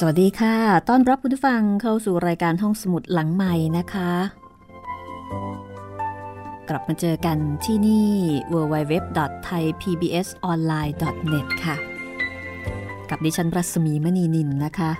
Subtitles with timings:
[0.00, 0.56] สวัสดีค่ะ
[0.88, 4.12] ต้อนรับคุณผู้ฟังเข้าสู่รายการห้องสมุดหลังใหม่นะคะ
[6.68, 8.08] กลับมาเจอกันที่นี่
[8.52, 11.76] www.thaipbsonline.net ค่ะ
[13.10, 14.90] กับดิฉันรัศมีมณีนินนะคะ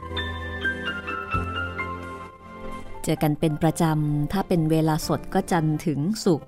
[3.04, 6.42] เจอกันเป็นประจำ ถ้าเป็นเวลาสดก็จันถึงสุก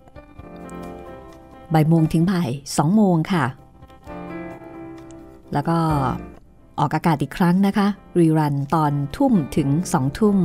[1.74, 3.44] บ่ายโมงถึงบ่ายสองโมงค่ะ
[5.52, 5.78] แล้วก็
[6.80, 7.88] ออกอากาศอีกครั้งนะคะ
[8.18, 10.38] rerun ตอนทุ่มถึงสองทุ่ม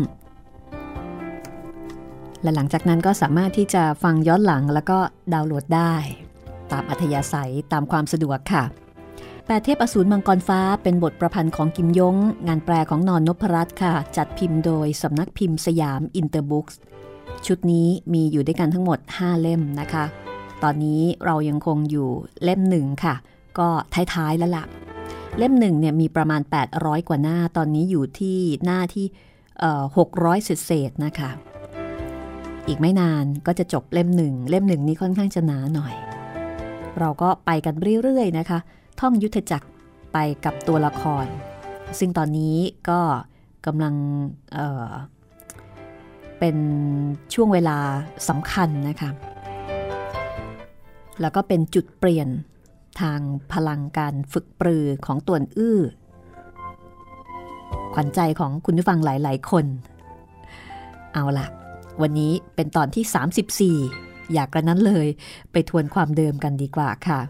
[2.41, 4.97] และหลังจากนั้นก็สามารถที่จะฟังย้อนหลังแล้วก็
[5.33, 5.93] ดาวน์โหลดได้
[6.71, 8.63] ตามอัธยาศัยตามความสะดวกค่ะ
[9.45, 12.15] แปดเทพอสูรมังกรฟ้าเป็นบทประพันธ์ของกิมยง
[12.47, 16.79] งานแปลของนอนนพรัตน์ค่ะ จัดพิมพ์โดยสำนักพิมพ์สยามอินเตอร์บุ๊กส์
[17.45, 20.05] ชุดนี้มีอยู่ด้วยกันทั้งหมด 5 เล่มนะคะ
[20.63, 22.09] ตอนนี้เรายังคงอยู่
[22.43, 23.15] เล่มหนึ่งค่ะ
[23.59, 23.67] ก็
[24.13, 24.65] ท้ายๆแล้วละ่ะ
[25.37, 26.41] เล่มหนึ่งเนี่ยมีประมาณ
[26.75, 29.05] 800 กว่าหน้าตอนนี้อยู่ที่หน้าที่
[29.97, 31.29] หกร้อยเศษนะคะ
[32.67, 35.93] อีกไม่นานก็จะจบเล่มหนึ่งเล่มหนึ่งนี้ค่อนข้างจะหนาหน่อย
[36.99, 38.59] เราก็ไปกันเรื่อยๆนะคะ
[38.99, 39.67] ท่องยุทธจักร
[40.13, 41.25] ไปกับตัวละคร
[41.99, 42.55] ซึ่งตอนนี้
[42.89, 42.99] ก็
[43.65, 43.93] กำลัง
[44.53, 46.57] เเป็น
[47.33, 47.77] ช่วงเวลา
[48.29, 49.09] สำคัญนะคะ
[51.21, 52.27] แล้วก็เป็นจุดเปลี่ยน
[53.01, 53.19] ทาง
[53.53, 55.81] พลังการฝึกปรือของตัวอื้อ
[57.93, 59.65] ขวัญใจของคุณผู้ฟังหลายๆ คน
[61.13, 61.47] เอาละ
[62.01, 65.07] วันนี้เป็นตอนที่ 34 อยากกระนั้นเลย
[65.51, 67.21] ไปทวนความเดิมกันดีกว่าค่ะ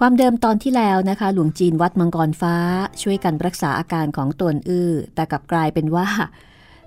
[0.00, 2.54] ความเดิมตอนที่แล้วนะคะ หลวงจีนวัดมังกรฟ้า
[3.02, 6.08] ช่วยกันรักษาอาการของตวนอื้อแต่กลับกลายเป็นว่า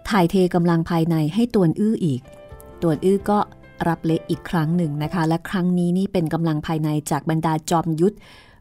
[0.09, 2.21] ถ่ายเทกำลังภายในให้ตวนอื้ออีก
[2.81, 3.39] ตวนอื้อก็
[3.87, 8.15] รับเละอีกครั้งหนึ่งนะคะ และครั้งนี้นี่เป็นกำลังภายในจากบรรดาจอมยุทธ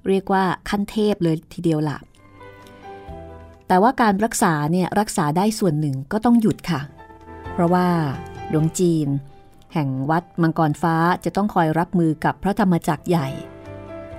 [0.09, 1.99] เรียกว่าขั้นเทพเลยทีเดียวล่ะ
[3.69, 6.81] แต่ว่าการรักษาเนี่ยรักษาได้ส่วนหนึ่งก็ต้องหยุดค่ะ
[7.53, 7.87] เพราะว่า
[8.51, 9.09] หลวงจีน
[9.75, 10.95] แห่งวัดมังกรฟ้า
[11.25, 13.29] จะต้องคอยรับมือกับพระธรรมจักรใหญ่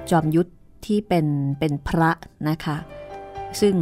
[0.09, 0.51] จอมยุทธ
[0.85, 1.25] ที่เป็น
[1.59, 2.11] เป็นพระ
[2.49, 2.77] นะคะ
[3.61, 3.75] ซึ่ง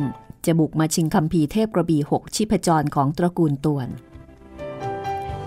[0.47, 3.87] จะบุกมาชิงคำพีเทพกระบี่หกชีพจรของตระกูลตวน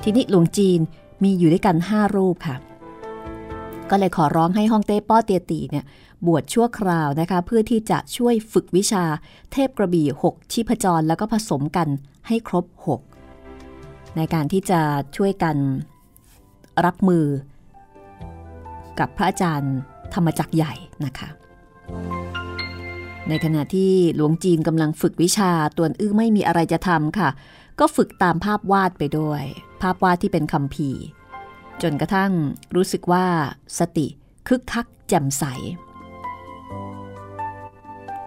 [0.03, 0.81] ทีนี้หลวงจีน
[1.23, 2.57] มีอยู่ด้วยกันห้ารูปค่ะ
[3.91, 5.85] ก็เลยขอร้องให้ฮ่องเต้ป้อเตียตีเนี่ย
[6.27, 9.05] บวชชั่วคราวนะคะ เพื่อที่จะช่วยฝึกวิชา
[9.53, 11.89] เทพกระบี่หกชีพจรแล้วก็ผสมกัน
[12.27, 13.01] ให้ครบหก
[14.17, 14.81] ในการที่จะ
[15.17, 15.57] ช่วยกัน
[16.87, 17.25] รับมือ
[18.99, 19.77] กับพระอาจารย์
[20.15, 20.75] ธรรมจักรใหญ่
[21.05, 21.29] นะคะ
[23.29, 27.31] ในขณะที่หลวงจีนกำลังฝึกวิชาตัวอื้อไม่มีอะไรจะทำค่ะ
[27.81, 29.43] ก็ฝึกตามภาพวาดไปด้วย
[29.83, 30.91] ภาพวาดที่เป็นคำพี
[31.83, 32.33] จนกระทั่ง
[32.75, 33.27] รู้สึกว่า
[33.79, 34.07] สติ
[34.49, 35.45] คึกคักแจ่มใส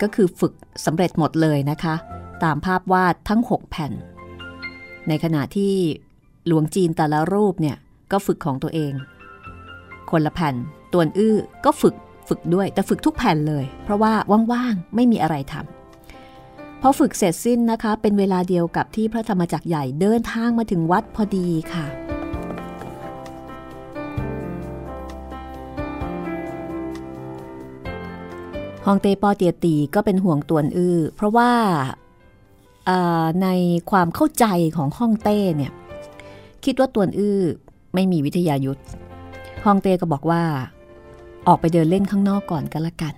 [0.02, 0.54] ก็คือฝึก
[0.86, 1.96] สำเร็จหมดเลยนะคะ
[2.44, 3.94] ตามภาพวาดทั้ง 6 แผ่น
[5.08, 5.74] ในขณะที่
[6.48, 7.78] หลวงจีนแต่ละรูปเนี่ย
[8.12, 8.94] ก็ฝึกของตัวเอง
[10.12, 10.56] คนละแผ่น
[10.94, 11.96] ตัวอื้อก็ฝึก
[12.28, 14.14] ฝึกด้วยแต่ฝึกทุกแผ่นเลย เพราะว่า
[14.52, 21.86] ว่างๆไม่มีอะไรทำพอฝึกเสร็จสิ้นนะคะ เป็นเวลาเดียวกับที่พระธรรมจักรใหญ่เดินทางมาถึงวัดพอดีค่ะ
[28.86, 31.52] ฮองเตปอเตียตีก็เป็นห่วงตวนอื้อเพราะว่า
[33.44, 33.48] ใน
[33.92, 34.46] ความเข้าใจ
[34.78, 35.72] ของฮ่องเต้เนี่ย
[36.66, 37.40] คิดว่าตวนอื้อ
[37.94, 38.82] ไม่มีวิทยายุทธ
[39.66, 40.44] ฮองเต้ก็บอกว่า
[41.48, 43.16] ออกไปเดินเล่นข้างนอกก่อนก็แล้วกัน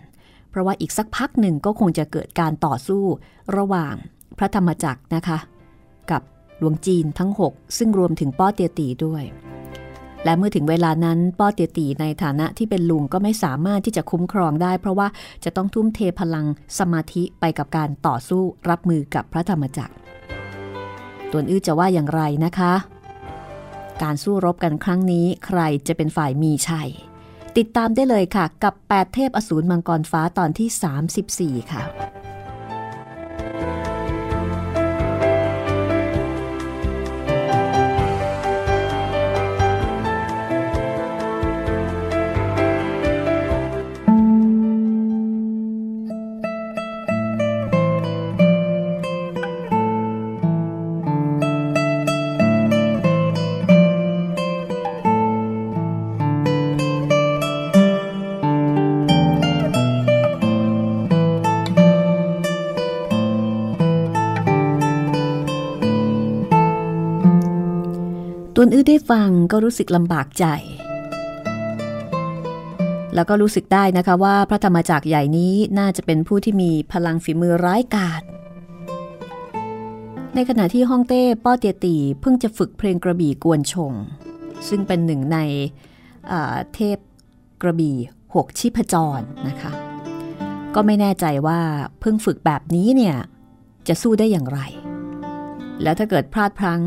[0.50, 3.04] เพราะว่าอีกสักพักหนึ่งก็คงจะเกิดการต่อสู้
[3.58, 3.94] ระหว่าง
[4.38, 5.38] พระธรรมจักรนะคะ
[6.12, 6.22] กับ
[6.60, 9.24] หลวงจีนทั้ง 6 ซึ่งรวมถึงป้อเตียตีด้วย
[10.24, 15.08] และเมื่อถึงเวลานั้นป้อเตียตีในฐานะที่เป็นลุงก็ไม่สามารถที่จะคุ้มครองได้ เพราะว่า
[15.44, 16.46] จะต้องทุ่มเทพลัง
[16.80, 19.94] สมาธิไปกับการต่อสู้รับมือกับพระธรรมจักร
[21.32, 22.74] ตัวอื้อจะว่าอย่างไรนะคะ
[24.04, 26.90] การสู้รบกันครั้งนี้ใครจะเป็นฝ่ายมีชัย
[27.58, 31.84] ติดตามได้เลยค่ะ กับ 8 เทพอสูรมังกรฟ้าตอนที่ 34 ค่ะ
[68.66, 70.46] วนอื้อได้ฟังก็รู้สึกลำบากใจ
[73.16, 78.22] แล้วก็รู้สึกได้นะคะว่าพระธรรมจักรใหญ่นี้น่าจะเป็นผู้ที่มีพลังฝีมือร้ายกาจ
[80.36, 83.94] ในขณะที่ฮ่องเต้ป้อเตียตีเพิ่งจะฝึกเพลงกระบี่กวนชง
[84.68, 85.38] ซึ่งเป็นหนึ่งใน
[86.74, 86.98] เทพ
[87.62, 87.98] กระบี่
[88.36, 89.72] หกชิพจรนะคะ
[90.76, 91.60] ก็ไม่แน่ใจว่า
[92.00, 93.16] เพิ่งฝึกแบบนี้เนี่ย
[93.88, 94.60] จะสู้ได้อย่างไร
[95.84, 96.82] แล้วถ้าเกิดพลาดพลั้ง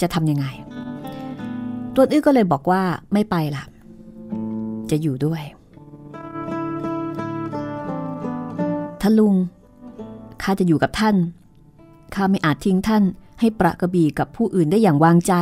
[0.00, 0.46] จะทำยังไง
[1.96, 2.82] ตัวอื้อก็เลยบอกว่า
[3.12, 3.64] ไม่ไปล่ะ
[4.90, 5.42] จะอยู่ด้วย
[9.00, 9.34] ท่านลุง
[10.42, 11.16] ข้าจะอยู่กับท่าน
[12.14, 13.04] ข้าไม่อาจทิ้งท่าน
[13.40, 15.34] ให้ประกระบีกับผู้อื่นได้อย่างวางใจ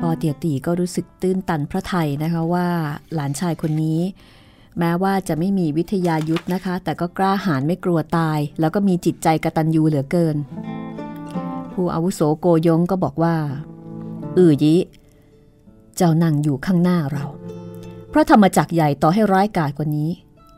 [0.00, 2.66] ปอเตียตีก็รู้สึกตื้นตันพระไทยนะคะว่า
[3.14, 4.00] หลานชายคนนี้
[4.78, 10.36] แม้ว่าจะไม่มีวิทยายุทธนะคะ แต่ก็กล้าหาญไม่กลัวตาย แล้วก็มีจิตใจกระตันยูเหลือเกิน
[11.72, 13.34] ผู้อาวุโสโกยงก็บอกว่า
[14.38, 14.76] อือยิ
[15.96, 17.24] เจ้านั่งอยู่ข้างหน้าเรา
[18.12, 20.10] พระธรรมจักรใหญ่ต่อให้ร้ายกาจกว่านี้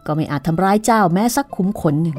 [0.07, 2.19] ก็ไม่อาจทำร้ายเจ้าแม้สักคุ้มขนหนึ่ง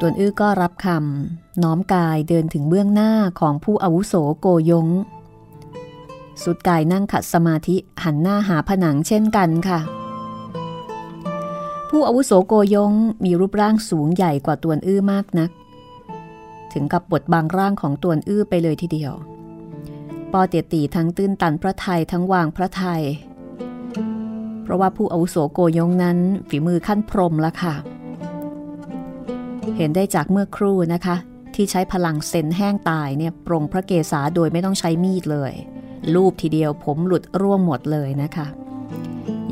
[0.00, 4.86] ตวนอื้อก็รับคำน้อมกายเดินถึงเบื้องหน้าของผู้อาวุโสโกยง
[6.42, 9.80] สุดกายนั่งขัดสมาธิหันหน้าหาผนังเช่นกันค่ะ
[11.90, 12.92] ผู้อาวุโสโกยง
[13.24, 15.50] มีรูปร่างสูงใหญ่กว่าตวนอื้อมากนัก
[16.72, 19.12] ถึงกับบทบางร่างของตัวอื้อไปเลยทีเดียว
[20.32, 23.02] ปอเตียตีทั้งตื้นตันพระไทยทั้งวางพระไทย
[24.62, 27.74] เพราะว่าผู้อาวุโสโกยงนั้นฝีมือขั้นพรมละค่ะ
[29.76, 31.16] เห็นได้จากเมื่อครู่นะคะ
[31.54, 35.52] ที่ใช้พลังเซนแห้งตายเนี่ยปรงพระเกศาโดยไม่ต้องใช้มีดเลย
[36.14, 38.46] รูปทีเดียวผมหลุดร่วงหมดเลยนะคะ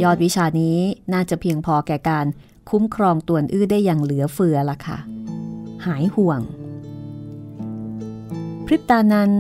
[0.03, 0.79] ยอดวิชานี้
[1.13, 2.27] น่าจะเพียงพอแก่การ
[2.71, 4.99] คุ้มครองตัวอื้อได้อย่างเหลือเฟือละค่ะ
[5.87, 6.41] หายห่วง
[8.67, 9.33] พริบตานั้น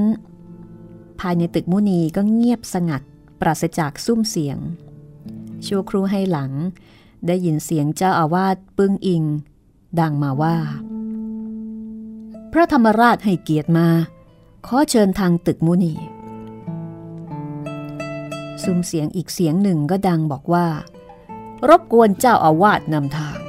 [1.21, 3.02] ภายในตึกมุนีก็เงียบสงัด
[3.40, 4.59] ปราศจากซุ้มเสียง
[5.66, 6.52] ชั่วครู่ให้หลัง
[7.26, 9.25] ได้ยินเสียงเจ้าอาวาสปึ้งอิง
[10.00, 10.56] ดังมาว่า
[12.52, 13.88] พระธรรมราชให้เกียรติมา
[14.66, 15.95] ขอเชิญทางตึกมุนี
[18.64, 20.66] ซุ้มเสียงอีกเสียงหนึ่งก็ดังบอกว่า
[21.68, 23.45] รบกวนเจ้าอาวาสนำทาง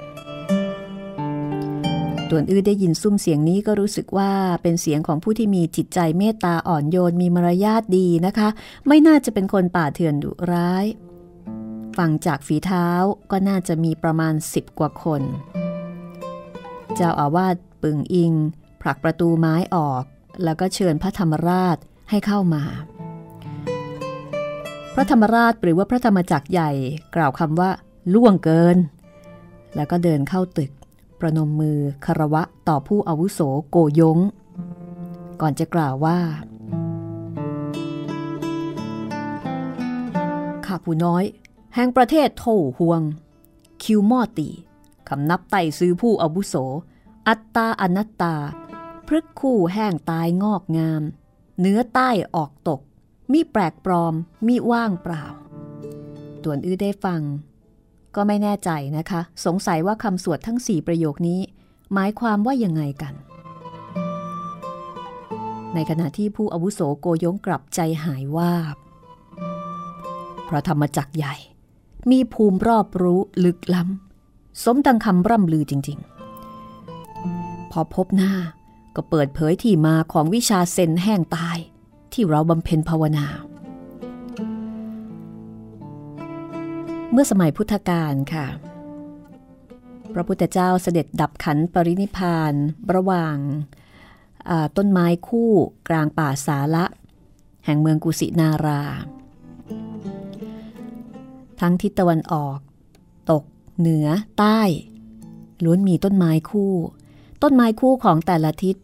[2.32, 4.32] ตวนอื้อได้ยินซุ้มเสียงนี้ก็รู้สึกว่า
[4.62, 8.50] เป็นเสียงของผู้ที่มีจิตใจเมตตาอ่อนโยนมีมารยาทดีนะคะ
[8.88, 10.86] ไม่น่าจะเป็นคนป่าเถื่อนดุร้าย
[11.98, 12.88] ฟังจากฝีเท้า
[13.32, 15.22] ก็น่าจะมีประมาณสิบกว่าคน
[16.96, 18.34] เจ้าอาวาสปึงอิง
[18.82, 20.04] ผลักประตูไม้ออก
[20.44, 21.78] แล้วก็เชิญพระธรรมราช
[22.10, 22.64] ให้เข้ามา
[24.94, 26.72] พระธรรมราชหรือว่าพระธรรมจักรใหญ่
[27.16, 27.70] กล่าวคำว่า
[28.14, 28.78] ล่วงเกิน
[29.76, 30.72] แล้วก็เดินเข้าตึก
[31.20, 34.20] ประนมมือคารวะต่อผู้อาวุโสโกยง
[35.42, 36.20] ก่อนจะกล่าวว่า
[40.66, 41.24] ข้าผู้น้อย
[41.76, 42.46] แห่งประเทศโถ
[42.78, 43.02] ห่วง
[43.84, 44.50] คิวมอตี
[45.10, 46.56] คำนับไต่ซื้อผู้อาวุโส
[47.28, 48.36] อัตตาอนัตตา
[49.08, 51.04] พฤกคู่แห้งตายงอกงาม
[51.60, 52.82] เนื้อใต้ออกตก
[53.32, 54.14] มีแปลกปลอม
[54.48, 55.24] มีว่างเปล่า
[56.44, 57.22] ต่วนอื้อได้ฟัง
[58.18, 61.40] ก็ไม่แน่ใจนะคะ สงสัยว่าคำสวดทั้งสี่ประโยคนี้
[61.94, 63.14] หมายความว่ายังไงกัน
[65.74, 68.76] ในขณะที่ผู้อาวุโสโกยงกลับใจหายวาบ
[70.48, 71.36] พระธรรมจักรใหญ่
[72.12, 76.00] มีภูมิรอบรู้ลึกล้ำ สมดังคำร่ำลือจริง
[76.86, 78.34] ๆ พอพบหน้า
[78.96, 81.58] ก็เปิดเผยที่มาของวิชาเซนแห้งตาย
[82.14, 83.26] ที่เราบำเพ็ญภาวนา
[87.12, 88.48] เมื่อสมัยพุทธกาลค่ะ
[90.14, 92.54] พระพุทธเจ้าเสด็จดับขันปรินิพาน
[92.94, 93.38] ระหว่าง
[94.78, 95.52] ต้นไม้คู่
[95.90, 96.86] กลางป่าสาละ
[97.66, 98.84] แห่งเมืองกุสินารา
[101.60, 102.58] ทั้งทิศตะวันออก
[103.32, 103.44] ตก
[103.80, 104.08] เหนือ
[104.40, 104.62] ใต้
[105.64, 106.74] ล้วนมีต้นไม้คู่
[107.44, 108.76] ต้นไม้คู่ของแต่ละทิศ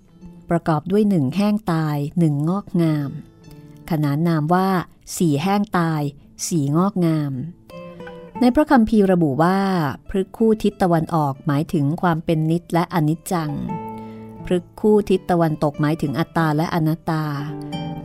[0.49, 3.09] ประกอบด้วยหนึ่งแห้งตายหนึ่งงอกงาม
[3.89, 4.69] ขนานนามว่า
[5.17, 6.01] สี่แห้งตาย
[6.47, 7.33] สี่งอกงาม
[8.45, 9.59] ในพระคัมภีร์ระบุว่า
[10.09, 13.51] พฤกคู่ทิศตะวันออกหมายถึงความเป็นนิจและอนิจจัง
[14.45, 17.25] พฤกคู่ทิศตะวันตกหมายถึงอัตตาและอนัตตา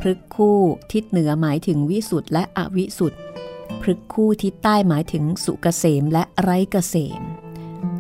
[0.00, 0.59] พฤกคู่
[0.92, 3.21] ทิศเหนือหมายถึงวิสุทธ์และอวิสุทธ์
[3.83, 7.23] พฤกคู่ทิศใต้หมายถึงสุกเกษมและไร้เกษม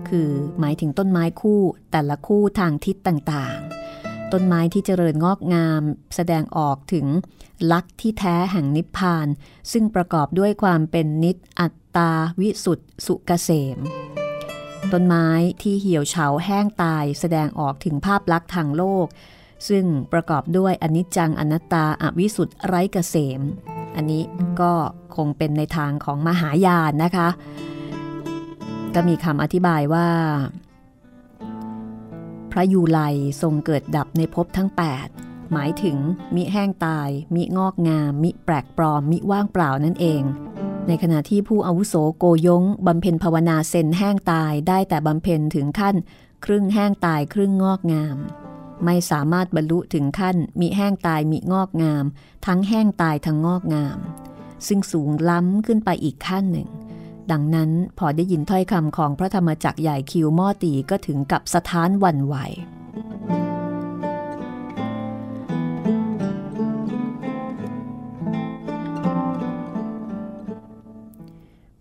[0.08, 0.30] คือ
[0.60, 3.77] หมายถึงต้นไม้คู่แต่ละคู่ทางทิศต่างๆ
[4.32, 5.82] ต้นไม้ที่เจริญงอกงาม
[6.14, 7.06] แสดงออกถึง
[7.72, 9.26] ลักษณ์ที่แท้แห่งนิพพาน
[9.72, 13.78] ซึ่งประกอบด้วยความเป็นนิจอัตตาวิสุทธสุกเกษม
[14.92, 15.26] ต้นไม้
[15.62, 19.06] ที่เหี่ยวเฉาแห้งตาย แสดงออกถึงภาพลักษณ์ทางโลก
[19.68, 23.40] ซึ่งประกอบด้วยอนิจจังอนัตตาอวิสุทธไร้เกษม
[23.96, 24.22] อันนี้
[24.60, 24.72] ก็
[25.16, 27.28] คงเป็นในทางของมหายานนะคะ
[28.94, 30.08] ก็มีคำอธิบายว่า
[32.52, 32.98] พระยูไล
[33.42, 34.70] ทรงเกิดดับในภพทั้ง
[35.10, 35.98] 8 หมายถึง
[36.34, 40.22] มิแห้งตาย มิงอกงาม มิแปลกปลอม มิว่างเปล่านั่นเอง
[40.86, 45.96] ในขณะที่ผู้อาวุโสโกยงบำเพ็ญภาวนาเซนแห้งตายได้แต่บำเพ็ญถึงขั้น
[46.44, 48.16] ครึ่งแห้งตายครึ่งงอกงาม
[48.84, 52.04] ไม่สามารถบรรลุถึงขั้นมีแห้งตายมีงอกงาม
[52.46, 53.98] ทั้งแห้งตายทั้งงอกงาม
[54.66, 56.68] ซึ่งสูงล้ำขึ้นไปอีกขั้นหนึ่ง
[57.30, 62.36] ดังนั้นพอได้ยินถ้อยคำของพระธรรมจักรใหญ่คิวมอตีก็ถึงกับสถานวันไหว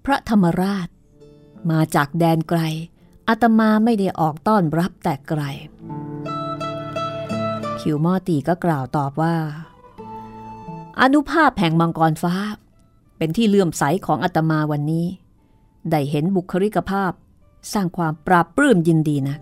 [0.05, 0.87] พระธรรมราช
[1.71, 2.59] มาจากแดนไกล
[3.27, 5.41] อาตมาไม่ได้ออกต้อนรับแต่ไกล
[7.81, 9.35] คิวมอตีก็กล่าวตอบว่า
[11.01, 12.35] อนุภาพแห่งมังกรฟ้า
[13.17, 15.05] เป็นที่เลื่อมใสของอาตมาวันนี้
[15.91, 17.11] ได้เห็นบุคลิกภาพ
[17.73, 19.35] สร้างความปราบปลื้มยินดีนะ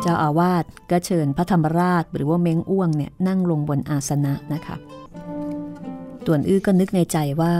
[0.00, 4.76] เจ้าอาวาสก็เชิญพระธรรมราชหรือว่าเม้งอ้วงเนี่ยนั่งลงบนอาสนะนะคะ
[6.26, 7.54] ต่วนอื้อก็นึกในใจว่า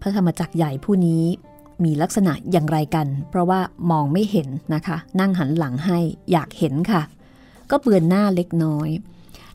[0.00, 1.24] พระธรรมจักรใหญ่ผู้นี้
[1.84, 5.98] มีลักษณะอย่างไรกัน เพราะว่ามองไม่เห็นนะคะ นั่งหันหลังให้
[6.32, 7.02] อยากเห็นค่ะ
[7.70, 8.88] ก็เบือนหน้าเล็กน้อย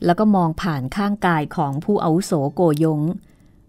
[0.05, 3.01] แล้วก็มองผ่านข้างกายของผู้อาวุโสโกยง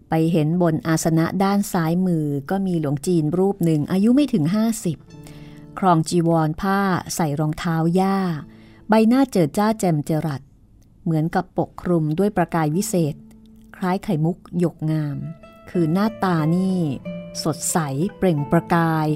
[0.09, 4.45] ไปเห็นบนอาสนะด้านซ้ายมือก็มีหลวงจีนรูปหนึ่งอายุไม่ถึง
[5.11, 6.79] 50 ครองจีวรผ้า
[7.15, 8.17] ใส่รองเท้าหญ้า
[8.89, 10.41] ใบหน้าเจิดจ้าแจ่มเจรัด
[11.03, 13.15] เหมือนกับปกคลุมด้วยประกายวิเศษ
[13.75, 15.17] คล้ายไข่มุกหยกงาม
[15.69, 16.77] คือหน้าตานี่
[17.43, 17.77] สดใส
[18.17, 19.07] เปล่งประกาย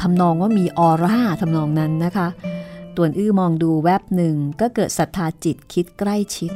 [0.00, 2.28] ทำนองว่ามีออร่าทำนองนั้นนะคะ
[2.96, 6.52] ตวนอื้อมองดูแวบหนึ่งก็เกิดศรัทธาจิตคิดใกล้ชิด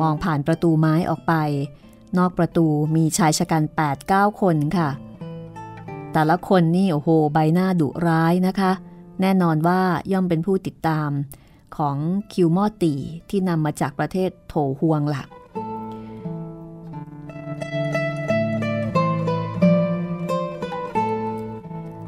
[0.00, 1.34] มองผ่านประตูไม้ออกไป
[2.18, 2.66] นอกประตู
[2.96, 3.62] มีชายชะกัน
[4.02, 4.90] 8-9 คนค่ะ
[6.12, 8.72] แต่ละคนนี่โอ้โหใบหน้าดุร้ายนะคะ
[9.20, 9.80] แน่นอนว่า
[10.12, 11.10] ย่อมเป็นผู้ติดตาม
[11.76, 11.96] ของ
[12.32, 12.94] คิวมอตี
[13.30, 15.24] ที่นำมาจากประเทศโถฮวงละ่ะ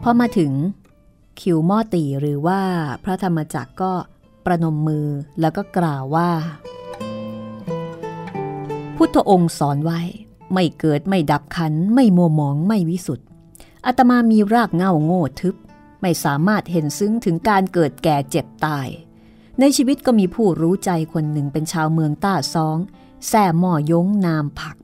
[0.03, 0.53] พอมาถึง
[1.41, 2.61] คิวมอตีหรือว่า
[3.05, 3.93] พระธรรมจักรก็
[4.45, 5.07] ประนมมือ
[5.41, 6.31] แล้วก็กล่าวว่า
[9.01, 10.01] พุทธองค์สอนไว้
[10.53, 13.27] ไม่เกิดไม่ดับขัน ไม่มัวหมองไม่วิสุทธ์
[13.87, 15.55] อาตมามีรากเง่าโง่ทึบ
[16.01, 18.89] ไม่สามารถเห็นซึ้งถึงการเกิดแก่เจ็บตาย
[19.61, 22.79] ในชีวิตก็มีผู้รู้ใจคนหนึ่งเป็นชาวเมืองต้าซอง
[23.29, 24.77] แซ่หม่อยงนามผัก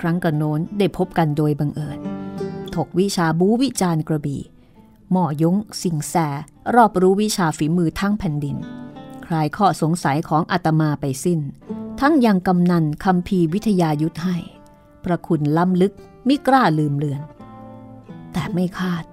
[0.00, 1.98] ครั้งกระโน้นได้พบกันโดยบังเอิญ
[2.74, 4.42] ถกวิชาบูวิจารกระบี่
[5.12, 6.14] หม่อยงสิงแส
[6.74, 8.56] รอบรู้วิชาฝีมือทั้งแผ่นดิน
[9.26, 11.40] คลายข้อสงสัยของอาตมาไปสิ้น
[12.00, 14.36] ทั้งยังกำนันคำพีวิทยายุทธให้
[15.04, 15.92] ประคุณล้ำลึก
[16.28, 17.22] มิกล้าลืมเลือน
[18.32, 19.04] แต่ไม่คาด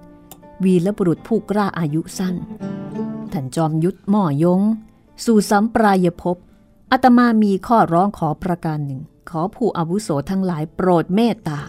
[0.64, 2.34] วีรบุรุษผู้กล้าอายุสั้น
[3.32, 4.60] ท่านจอมยุทธหม่อยง
[5.24, 6.36] สู่สัมปรายภพ
[6.90, 11.60] อาตมามีข้อร้องขอประการหนึ่ง ขอผู้อาวุโสทั้งหลายโปรดเมตตา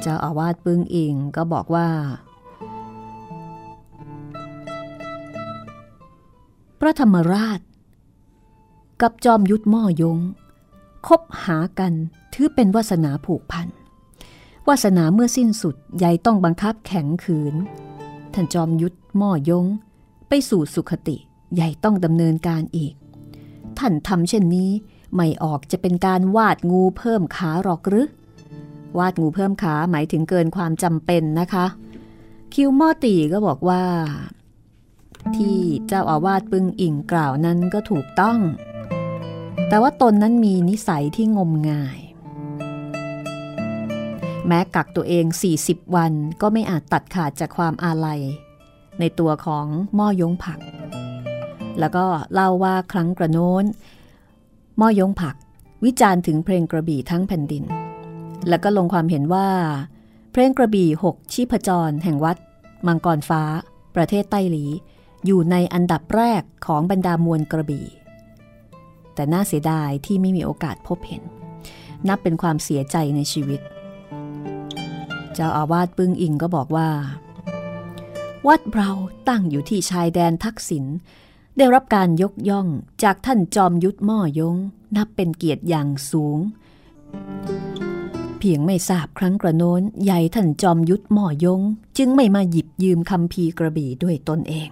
[0.00, 1.88] เจ้าอาวาสปึ้งอิงก็บอกว่า
[6.84, 7.60] ระธรรมราช
[9.00, 10.18] กับจอมยุทธม่อยง
[11.06, 11.92] คบหากัน
[12.32, 13.68] ถือเป็นวาสนาผูกพัน
[14.68, 17.54] วาสนาเมื่อสิ้นสุดใหญ่ต้องบังคับแข็งขืน
[18.34, 19.66] ท่านจอมยุทธม่อยง
[20.28, 21.16] ไปสู่สุขติ
[21.54, 22.94] ใหญ่ต้องดำเนินการอีก
[23.78, 24.70] ท่านทำเช่นนี้
[25.14, 28.08] ไม่ออกจะเป็นการวาดงูเพิ่มขาหรอกหรือ
[28.98, 31.66] วาดงูเพิ่มขาหมายถึงเกินความจำเป็นนะคะ
[32.54, 33.82] คิวมอตีก็บอกว่า
[35.36, 38.38] ที่เจ้าอาวาสปึงอิ่งกล่าวนั้นก็ถูกต้อง
[39.68, 41.98] แต่ว่าตนนั้นมีนิสัยที่งมงาย
[44.46, 45.24] แม้กักตัวเอง
[45.60, 48.20] 40 วันก็ไม่อาจตัดขาดจากความอาลัย
[49.00, 49.66] ในตัวของ
[49.98, 50.58] ม่อยงผัก
[51.78, 53.64] แล้วก็เล่าว่าครั้งกระโน้น
[54.80, 55.36] ม่อยงผัก
[55.84, 57.64] วิจารณ์ถึงเพลงกระบี่ทั้งแผ่นดิน
[58.48, 59.48] แล้วก็ลงความเห็นว่า
[60.32, 62.36] เพลงกระบี่หกชีพจร แห่งวัด
[62.86, 63.42] มังกรฟ้า
[63.96, 64.64] ประเทศไต้หลี
[65.26, 67.86] อยู่ในอันดับแรกของบรรดามวลกระบี่
[69.14, 71.22] แต่น่าเสียดายที่ไม่มีโอกาสพบเห็น
[72.08, 73.60] นับเป็นความเสียใจในชีวิต
[75.34, 76.90] เจ้าอาวาสปึ้งอิงก็บอกว่า
[78.46, 78.90] วัดเรา
[79.28, 80.84] ตั้งอยู่ที่ชายแดนทักษิณ
[81.56, 82.66] ได้รับการยกย่อง
[83.02, 84.56] จากท่านจอมยุทธม่อยง
[84.96, 86.38] นับเป็นเกียรติอย่างสูง
[88.38, 91.60] เพียงไม่ทราบครั้งกระโน้นใหญ่ท่านจอมยุทธม่อยง
[91.98, 94.70] จึงไม่มาหยิบยืมคำพีกระบี่ด้วยตนเอง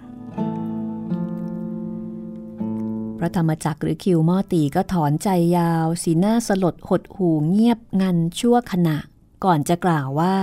[3.22, 8.96] ระธรรมจักรหรือคิวมอตีก็ถอนใจยาว สีหน้าสลดหดหูเงียบงันชั่วขณะ
[9.44, 10.36] ก่อนจะกล่าวว่า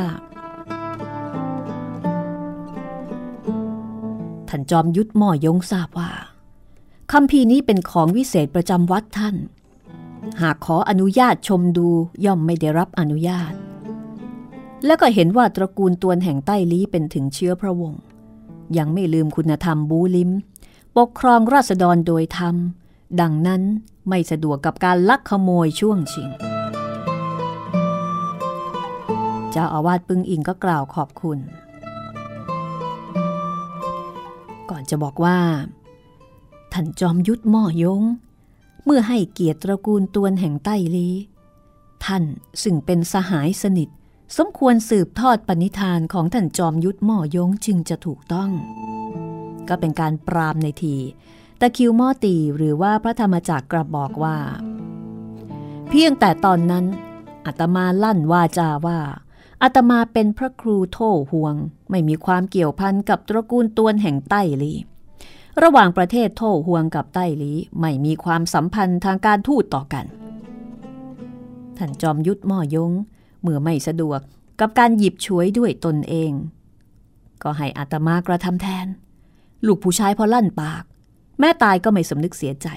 [4.50, 6.12] ท่านจอมยุทธหม่อยงทราบว่า
[7.12, 9.36] คำพีนี้เป็นของวิเศษประจำวัดท่าน
[10.42, 11.88] หากขออนุญาตชมดู
[12.26, 13.54] ย่อมไม่ได้รับอนุญาต
[14.86, 18.02] แล้วก็เห็นว่าตระกูลตวนแห่งใต้ลี้เป็นถึงเชื้อพระวงศ์
[18.78, 20.32] ยังไม่ลืมคุณธรรมบูลิม
[21.00, 22.56] ปกครองราษฎรโดยธรรม
[23.22, 23.62] ดังนั้น
[24.10, 26.30] ไม่สะดวกกับการลักขโมยช่วงชิง
[29.52, 31.40] เจ้าอาวาสปึงอิงก็กล่าวขอบคุณ
[34.70, 35.40] ก่อนจะบอกว่า
[36.74, 38.04] ท่านจอมยุทธม่อยง
[38.86, 41.10] เมื่อให้เกียรติตระกูลตวนแห่งใต้ลี
[42.06, 42.24] ท่าน
[42.64, 43.90] ซึ่งเป็นสหายสนิท
[44.38, 48.52] สมควรสืบทอดปณิธานของท่านจอมยุทธม่อยงจึงจะถูกต้อง
[49.70, 50.98] ก็เป็นการปรามในที
[51.58, 54.38] แต่คิวมอตีหรือว่าพระธรรมจักรกระบบอกว่า
[55.90, 56.86] เพียงแต่ตอนนั้น
[57.46, 59.00] อาตมาลั่นวาจาว่า
[59.64, 61.56] อาตมาเป็นพระครูโท่ห่วง
[61.90, 64.74] ไม่มีความเกี่ยวพันกับตระกูลตวนแห่งใต้ลี
[65.64, 70.06] ระหว่างประเทศโถฮวงกับไต้หลีไม่มีความสัมพันธ์ทางการทูตต่อกัน
[71.78, 72.92] ท่านจอมยุทธม่อยง
[73.42, 74.20] เมื่อไม่สะดวก
[74.60, 76.32] กับการหยิบฉวยด้วยตนเอง
[77.44, 78.88] ก็ให้อัตมากระทำแทน
[79.65, 80.84] ลูกผู้ชายพอลั่นปาก
[81.39, 82.67] แม่ตายก็ไม่สำนึกเสียใจ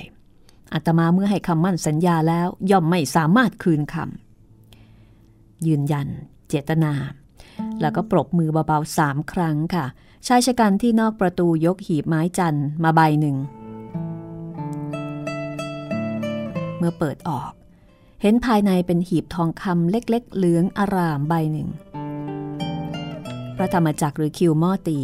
[0.73, 6.09] อัตมาเมื่อให้คำมั่นสัญญาแล้วย่อมไม่สามารถคืนคำยืนยัน
[6.49, 6.93] เจตนา
[7.81, 9.85] แล้วก็ปรบมือเบาๆสามครั้งค่ะ
[10.27, 13.37] ชายชะกันที่นอกประตูยกหีบไม้จันมาใบหนึ่ง
[16.79, 17.53] เมื่อเปิดออก
[18.23, 21.69] เห็นภายในเป็นหีบทองคำเล็กๆ เหลืองอารามใบหนึ่ง
[23.57, 24.99] พระธรรมจักรหรือคิวมอตี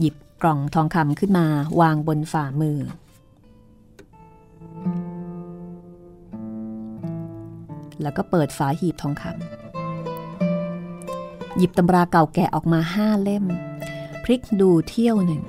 [0.00, 1.46] หยิบ กล่องทองคำขึ้นมา
[1.80, 2.78] วางบนฝ่ามือ
[8.02, 9.36] แล้วก็เปิดฝาหีบทองคำ
[11.56, 13.44] หยิบตำราเก่าแก่ออกมาห้าเล่ม
[14.24, 15.42] พลิกดูเที่ยวหนึ่ง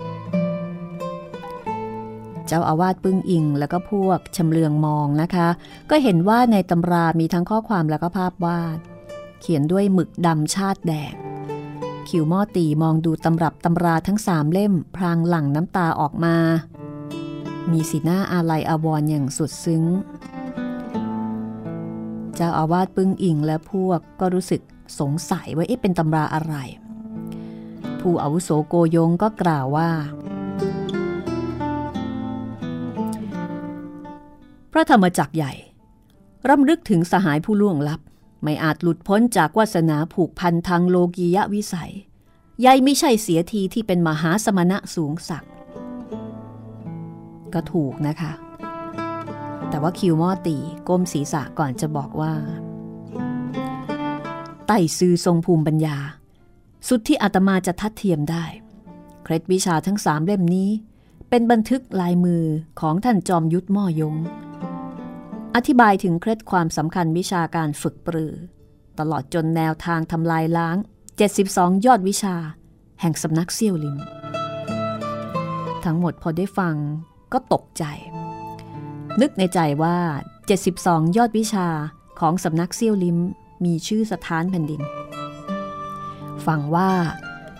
[2.48, 5.48] เจ้าอาวาสปึ้งอิงแล้วก็พวกชำเลืองมองนะคะ
[5.90, 8.78] ก็เห็นว่าในตำรามีทั้งข้อความแล้วก็ภาพวาด
[9.42, 11.14] เขียนด้วยหมึกดำชาติแดง
[12.10, 16.36] คิวมอตีมองดูตำรับตำราทั้งสามเล่ม พรางหลั่งน้ำตาออกมา
[17.72, 19.84] มีสีหน้าอาลัยอาวรณ์อย่างสุดซึ้ง
[22.36, 24.62] เจ้าอาวาสปึ้งอิงและพวกก็รู้สึก
[25.00, 26.56] สงสัยว่าเอ๊ะเป็นตำราอะไร
[28.00, 29.90] ผู้อาวุโสโกยงก็กล่าวว่า
[34.72, 35.54] พระธรรมจักรใหญ่
[36.50, 38.00] รำลึกถึงสหายผู้ล่วงลับ
[38.44, 41.94] ไม่อาจหลุดพ้นจากวาสนาผูกพันทางโลกียวิสัย
[42.66, 45.44] ยายไม่ใช่เสียทีที่เป็นมหาสมณะสูงศัก
[47.54, 48.34] ก็ถูกนะคะ
[49.70, 52.34] แต่ว่าคิวมอตีก้มศีรษะก่อนจะบอกว่า
[54.68, 55.98] ไต่ซือทรงภูมิปัญญา
[56.88, 58.46] สุดที่อาตมาจะทัดเทียมได้
[59.24, 60.70] เคล็ดวิชาทั้งสามเล่มนี้
[61.30, 62.44] เป็นบันทึกลายมือ
[62.80, 64.16] ของท่านจอมยุทธม่อยง
[65.56, 68.34] อธิบายถึงเคล็ดความสำคัญวิชาการฝึกปรือ
[69.00, 70.78] ตลอดจนแนวทางทำลายล้าง
[71.32, 72.36] 72 ยอดวิชา
[73.02, 73.98] แห่งสำนักเซี่ยวลิม
[75.86, 76.76] ทั้งหมดพอได้ฟัง
[77.34, 77.84] ก็ตกใจ
[79.22, 79.98] นึกในใจว่า
[80.56, 81.68] 72 ยอดวิชา
[82.20, 83.18] ของสำนักเซี่ยวลิม
[83.66, 84.82] มีชื่อสถานแผ่นดิน
[86.46, 86.92] ฟังว่า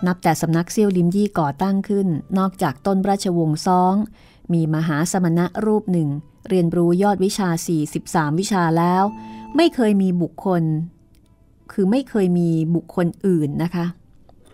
[0.06, 3.94] นับแต่สำนักเซี่ยวลิมยี่ก่อตั้งขึ้น นอกจากต้นราชวงศ์ซอง
[4.52, 6.10] มีมหาสมณะรูปหนึ่ง
[6.48, 7.48] เรียนรู้ยอดวิชา
[7.94, 9.04] 43 วิชาแล้ว
[9.56, 10.62] ไม่เคยมีบุคคล
[11.72, 13.86] คือไม่เคยมีบุคคลอื่นนะคะ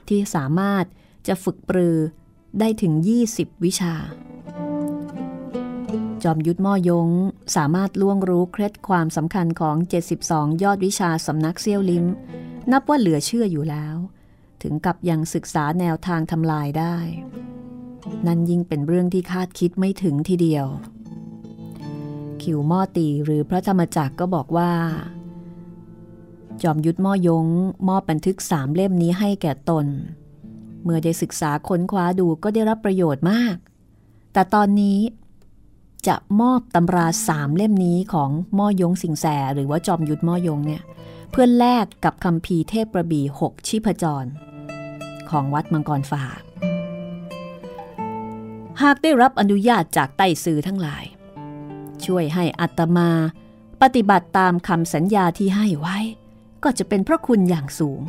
[0.09, 0.85] ที่สามารถ
[1.27, 1.97] จะฝึกปรือ
[2.59, 2.93] ได้ถึง
[3.29, 3.95] 20 วิชา
[6.23, 7.09] จอมยุทธม่อยง
[7.57, 9.77] สามารถล่วงรู้เคล็ดความสำคัญของ
[10.19, 12.07] 72 ยอดวิชาสำนักเซี่ยวลิม
[12.73, 13.97] นับว่าเหลือเชื่ออยู่แล้ว
[14.63, 16.97] ถึงกับยังศึกษาแนวทางทำลายได้
[18.27, 20.67] นั่นยิ่งเป็นเรื่องที่คาดคิดไม่ถึงทีเดียว
[22.45, 24.71] ขิวม่อตีหรือพระธรรมจักรก็บอกว่า
[26.63, 27.47] จอมยุทธม่อยง
[27.89, 29.87] มอบบันทึกสามเล่มนี้ให้แก่ตน
[30.83, 33.57] เมื่อได้ศึกษาค้นคว้าดูก็ได้รับประโยชน์มาก
[34.33, 34.99] แต่ตอนนี้
[36.07, 40.83] จะมอบตำราสามเล่มนี้ของม่อยงสิงแสหรือว่าจอมยุทธม่อยงเนี่ย
[41.31, 44.25] เพื่อแลกกับคำพีเทพประบีหกชิพจร
[45.31, 46.25] ของวัดมังกรฟ้า
[48.83, 51.05] หากได้รับอนุญาตจากไต่สื่อทั้งหลาย
[52.07, 53.11] ช่วยให้อัตมา
[53.83, 55.99] ปฏิบัติตามคำสัญญาที่ให้ไว้
[56.65, 58.01] ก็จะเป็นพระคุณอย่างสูง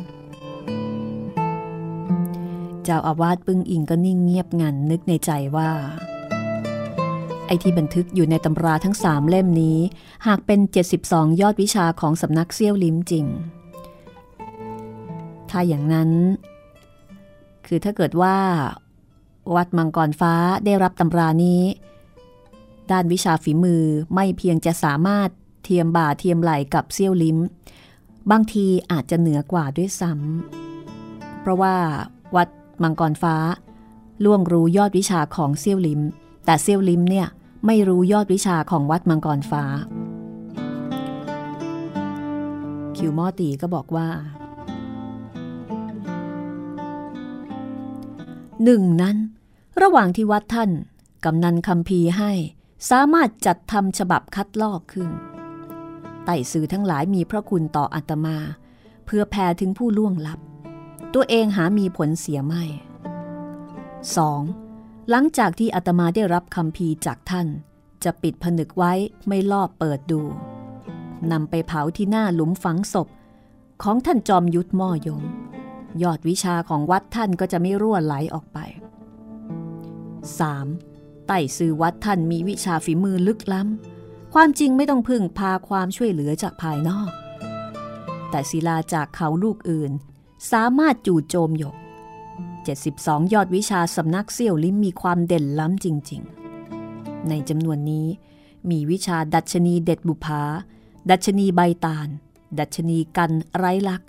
[2.84, 5.70] เจ้าอาวาสปึ้งอิงก็นิ่งเงียบงันนึกในใจว่า
[7.46, 9.78] ไอ้ที่บันทึกอยู่ในตำราทั้งสามเล่มนี้
[10.26, 10.60] หากเป็น
[10.98, 13.26] 72 ยอดวิชาของสำนักเซี่ยวลิ้มจริง
[15.50, 16.10] ถ้าอย่างนั้น
[17.66, 18.36] คือถ้าเกิดว่า
[19.54, 21.62] วัดมังกรฟ้าได้รับตำรานี้
[22.92, 25.28] ด้านวิชาฝีมือไม่เพียงจะสามารถ
[25.64, 27.38] เทียมบ่าเทียมไหลกับเซี่ยวลิม
[28.30, 31.74] บางทีอาจจะเหนือกว่าด้วยซ้ำเพราะว่า
[32.36, 32.48] วัด
[32.82, 33.36] มังกรฟ้า
[34.24, 36.00] ล่วงรู้ยอดวิชาของเซี่ยวลิม
[36.44, 37.26] แต่เซี่ยวลิมเนี่ย
[37.66, 39.64] ไม่รู้ยอดวิชาของวัดมังกรฟ้า
[42.96, 44.08] คิวมอตีก็บอกว่า
[48.64, 49.16] หนึ่งนั้น
[49.82, 50.70] ระหว่างที่วัดท่าน
[51.24, 52.32] กำนันคำพีให้
[52.90, 55.10] สามารถจัดทำฉบับคัดลอกขึ้น
[56.24, 58.38] ไต่สื่อทั้งหลายมีพระคุณต่ออัตมา
[59.06, 60.40] เพื่อแผ่ถึงผู้ล่วงลับ
[61.14, 62.62] ตัวเองหามีผลเสียไม่
[64.26, 65.10] 2.
[65.10, 67.46] หลังจากที่อาตมาได้รับคำพีจากท่าน
[68.04, 68.92] จะปิดผนึกไว้
[69.28, 70.22] ไม่ลอบเปิดดู
[71.32, 73.08] นำไปเผาที่หน้าหลุมฝังศพ
[73.82, 75.22] ของท่านจอมยุทธม่อยง
[76.02, 78.58] ยอดวิชาของวัดท่านก็จะไม่รั่วไหลออกไป
[80.38, 80.91] 3.
[81.34, 87.10] ไต่ซื่อวัดท่านมีวิชาฝีมือลึกล้ำ ความจริงไม่ต้องพึ่งพาความช่วยเหลือจากภายนอก
[88.30, 89.92] แต่ศิลาจากเขาลูกอื่น
[90.52, 91.76] สามารถจู่โจมหยก
[92.54, 96.22] 72 ยอดวิชาสำนักเซี่ยวลิมมีความเด่นล้ำจริง
[96.74, 98.06] ๆ ในจำนวนนี้
[98.70, 100.42] มีวิชาดัชนีเด็ดบุภา
[101.10, 102.08] ดัชนีใบตาล
[102.58, 104.08] ดัชนีกันไร้ลักษ์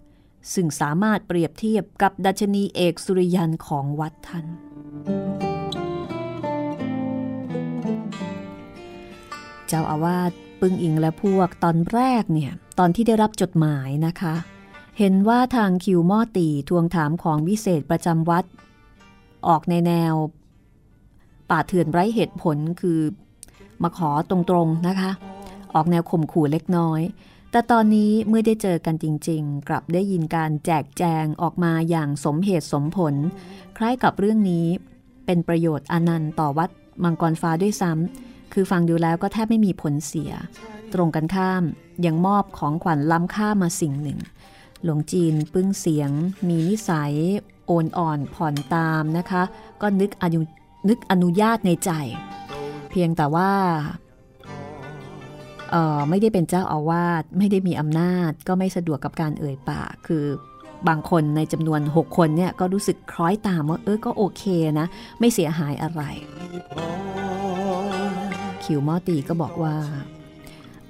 [0.53, 4.45] ซึ่งสามารถเปรียบเทียบกับดัชนีเอกสุริยันของวัดท่าน
[9.73, 14.35] จ้าอาวาสปึ้งอิงและพวกตอนแรกเนี่ยตอนที่ได้รับจดหมายนะคะ
[14.99, 18.45] เห็นว่าทางคิวม่อตีทวงถามของวิเศษประจำวัด
[19.47, 20.13] ออกในแนว
[21.49, 22.99] ป่าเถื่อนไร้เหตุผลคือ
[23.83, 25.11] มาขอตรงๆนะคะ
[25.73, 27.01] ออกแนวข่มขู่เล็กน้อย
[27.51, 33.15] แต่ตอนนี้เมื่อได้เจอกันจริง ๆ กลับได้ยินการแจกแจงออกมาอย่างสมเหตุสมผล
[33.77, 34.65] คล้ายกับเรื่องนี้
[35.25, 36.69] เป็นประโยชน์อนันต์ต่อวัด
[37.03, 40.31] มังกรฟ้าด้วยซ้ำ คือฟังดูแล้วก็แทบไม่มีผลเสีย
[40.93, 41.63] ตรงกันข้าม
[42.05, 44.19] ยังมอบของขวัญล้ำค่ามาสิ่งหนึ่ง
[44.83, 46.09] หลวงจีนปึ้งเสียง
[46.47, 47.13] มีนิสัย
[47.67, 49.43] โอนอ่อนผ่อนตามนะคะ
[49.81, 50.41] ก็นึกอนุ
[50.89, 51.91] นึกอนุญาตในใจ
[52.89, 53.51] เพียงแต่ว่า
[55.71, 60.25] เออไม่ได้เป็นเจ้าอาวาสไม่ได้มีอำนาจ ก็ไม่สะดวกกับการเอ่ยปากคือ
[60.87, 64.43] บางคนในจำนวน 6 คนเนี่ยก็รู้สึกคล้อยตามว่าเออก็โอเค
[64.79, 64.87] นะ
[65.19, 66.01] ไม่เสียหายอะไร
[68.63, 69.75] คิวมอตีก็บอกว่า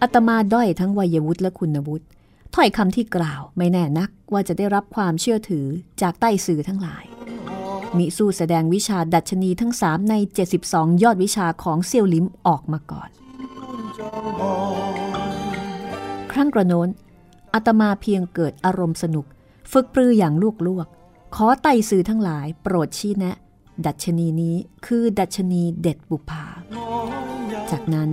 [0.02, 2.06] อาตมาด้อยทั้งวัยวุฒิและคุณวุฒิ
[2.56, 5.66] ถ้อยคำที่กล่าวไม่แน่นักว่าจะได้รับความเชื่อถือ
[6.02, 7.04] จากใต้สื่อทั้งหลาย
[7.98, 10.14] มิสู้แสดงวิชาดัชนีทั้งสามใน
[10.60, 13.10] 72 ยอดวิชาของเซียวลิมออกมาก่อน
[16.32, 16.88] ครั้งกระโน้น
[17.54, 19.26] อาตมาเพียงเกิดอารมณ์สนุก
[19.72, 20.88] ฝึกปรืออย่างลวกลวก
[21.36, 23.38] ขอไต่สื่อทั้งหลาย โปรดชี้แนะ
[23.88, 24.56] ดัชนีนี้
[24.86, 26.46] คือดัชนีเด็ดบุภา
[27.72, 28.12] จากนั้น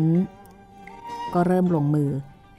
[1.35, 2.11] ก็เริ่มลงมือ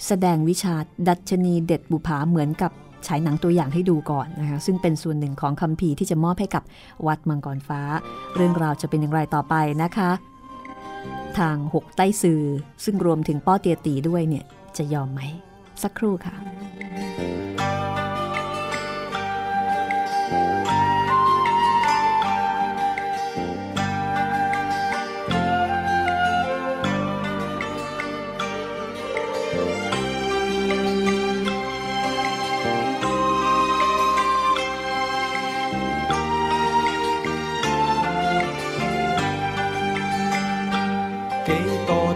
[0.07, 0.75] แสดงวิชา
[1.09, 2.71] ดัชนีเด็ดบุภาเหมือนกับ
[3.07, 6.63] ฉายหนังตัวอย่างให้ดูก่อนนะคะซึ่งเป็นส่วนหนึ่งของคำพีที่จะมอบให้กับ
[7.07, 7.81] วัดมังกรฟ้า
[8.35, 10.11] เรื่องราวจะเป็นอย่างไรต่อไปนะคะ
[11.37, 12.43] ทางหกใต้สื่อ
[12.83, 14.45] ซึ่งรวมถึงป้อเตียตีด้วยเนี่ย
[14.77, 15.21] จะยอมไหม
[15.83, 16.35] สักครู่ค่ะ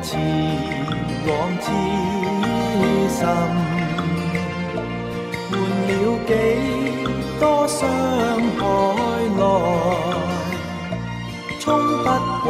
[0.05, 0.13] 多次
[1.25, 1.65] 往之
[3.09, 3.25] 心，
[5.49, 5.53] 換
[5.87, 5.91] 了
[6.27, 6.29] 幾
[7.39, 7.79] 多傷
[8.59, 8.61] 害
[9.39, 9.41] 來，
[11.59, 11.65] 衝
[12.03, 12.07] 不
[12.43, 12.47] 過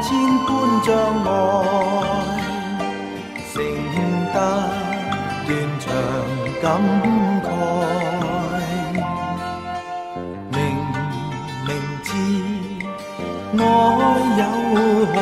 [0.00, 0.08] 千
[0.46, 0.48] 般
[0.82, 0.88] 障
[1.26, 1.28] 礙，
[3.52, 3.54] 成
[4.32, 4.36] 得
[5.46, 5.84] 斷腸
[6.62, 6.64] 感
[7.44, 7.46] 慨，
[10.52, 10.56] 明
[11.66, 11.68] 明
[12.02, 12.08] 知。
[13.58, 13.60] 愛
[14.38, 14.42] 有
[15.12, 15.14] 害，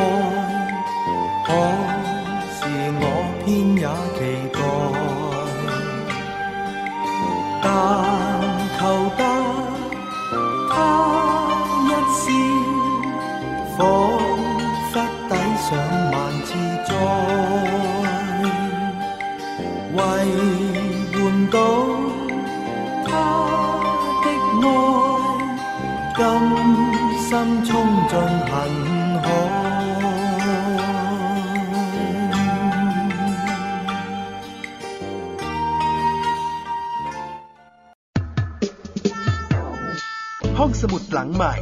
[41.14, 41.54] ห้องสมุดหลังใหม่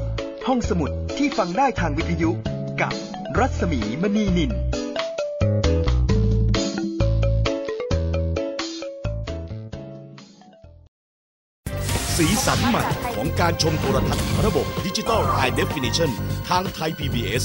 [0.46, 2.30] ห้องสมุดที่ฟังได้ทางวิทยุ
[2.80, 2.92] กับ
[3.38, 4.50] รัศมีมณีนิน
[12.16, 12.84] สีสันใหม่
[13.14, 16.10] ของการชมโทรทัศน์ระบบดิจิตอล High Definition
[16.48, 17.44] ทางไทย PBS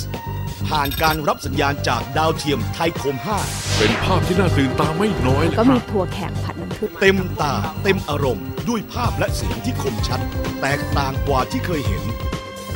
[0.67, 3.17] ผ่านการรับสัญญาณจากดาวเทียมไทยคม
[3.77, 6.56] เป็นภาพที่น่าตื่นตาไม่น้อยเลยก็คมีรับถั่วแขกผัดน้ำผึ้ง5
[6.99, 10.21] เต็มตาเต็มอารมณ์ ด้วยภาพและเสียงที่คมชัด
[10.61, 12.03] แตกต่างกว่าที่เคยเห็น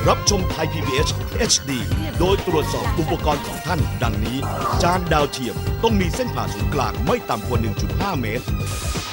[0.07, 1.09] รับชมไทย PBS
[1.51, 1.71] HD
[2.19, 4.37] โดยตรวจสอบอุปกรณ์ของท่าน ดังนี้
[4.83, 7.59] จานดาวเทียมต้องมีเส้นผ่าศูนย์กลางไม่ต่ำกว่า
[7.91, 8.45] 1.5 เมตร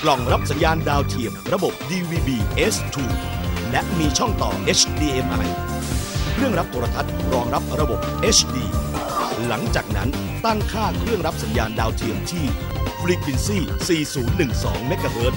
[0.02, 2.30] กล่องรับสัญญาณดาวเทียม ระบบ DVB
[2.72, 2.96] S2
[3.70, 5.48] และมีช่องต่อ HDMI
[6.34, 8.00] เครื่องรับโทรทัศน์รองรับระบบ
[8.36, 8.56] HD
[9.46, 10.08] หลังจากนั้น
[10.44, 12.44] ตั้งค่าเครื่องรับสัญญาณดาวเทียมที่
[13.02, 15.34] Frequency 4012 MHz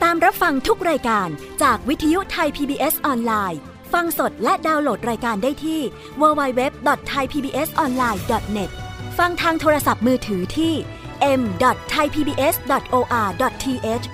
[0.10, 1.30] ามรับฟังทุกรายการ
[1.64, 3.60] จากวิทยุไทย PBS ออนไลน์
[3.94, 5.82] ฟังสดและดาวน์โหลดรายการได้ที่
[6.22, 8.70] www.thaipbsonline.net
[9.18, 10.74] ฟังทางโทรศัพท์มือถือที่
[11.22, 14.06] www.thaipbs.or.th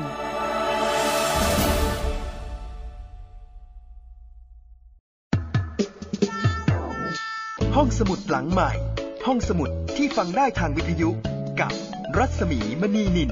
[7.80, 8.70] ห้องสมุดหลังใหม่
[9.26, 11.10] ห้องสมุดที่ฟังได้ทางวิทยุ
[11.60, 11.72] กับ
[12.16, 13.30] รัศมีมณีนิน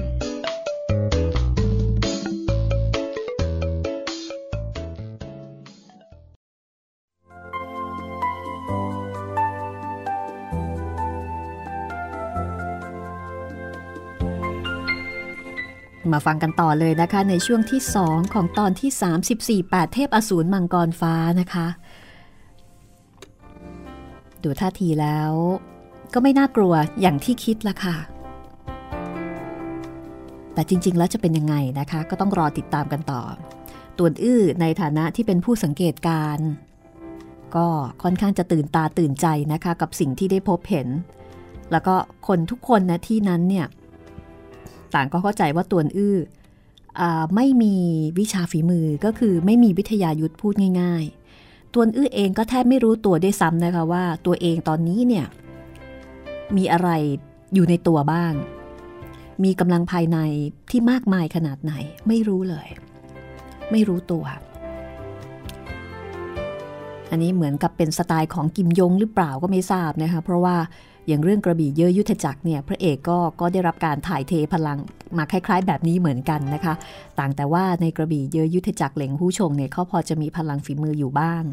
[16.11, 21.67] มาฟังกันต่อเลยนะคะ ในช่วงที่ 2 ของตอนที่ 34 8 เทพอสูรมังกรฟ้านะคะ
[24.43, 25.31] ดูท่าทีแล้ว
[26.13, 27.97] ก็ไม่น่ากลัวอย่างที่คิดละค่ะ
[30.53, 33.21] แต่จริง ๆ แล้วจะเป็นยังไงนะคะ ก็ต้องรอติดตามกันต่อ
[33.97, 36.39] ตวนอื้อในฐานะที่เป็นผู้สังเกตการ
[37.55, 37.67] ก็
[38.03, 40.87] ค่อนข้างจะตื่นตาตื่นใจนะคะ กับสิ่งที่ได้พบเห็น
[41.71, 41.95] แล้วก็
[42.27, 43.67] คนทุกคนนะที่นั้นเนี่ย
[44.95, 46.17] ต่างก็เข้าใจว่าตวนอื้อ
[46.99, 47.01] อ
[47.35, 47.75] ไม่มี
[48.19, 51.26] วิชาฝีมือก็คือไม่มีวิทยายุทธพูดง่าย ๆ
[51.73, 55.25] ตัวอื้อเองก็แทบไม่รู้ตัวได้วยซ้ำนะคะว่า ตัวเองตอนนี้เนี่ย
[56.57, 56.89] มีอะไร
[57.53, 58.33] อยู่ในตัวบ้าง
[59.43, 60.17] มีกำลังภายใน
[60.69, 61.73] ที่มากมายขนาดไหน
[62.07, 62.67] ไม่รู้เลย
[63.71, 64.25] ไม่รู้ตัว
[67.11, 70.55] อันนี้เหมือนกับเป็นสไตล์ของกิมยงหรือเปล่าก็ไม่ทราบนะคะเพราะว่า
[71.07, 74.77] อย่างเรื่องกระบี่เยอะยุทธจักรเนี่ยพระเอกก็ก็ได้รับการถ่ายเทพลัง
[75.17, 76.73] มาคล้าย ๆ แบบนี้เหมือนกันนะคะ
[77.19, 81.43] ต่างแต่ว่าในกระบี่เยอะยุทธจักรเหล่งผู้ชงเนี่ยเขาพอจะมีพลังฝีมืออยู่บ้าง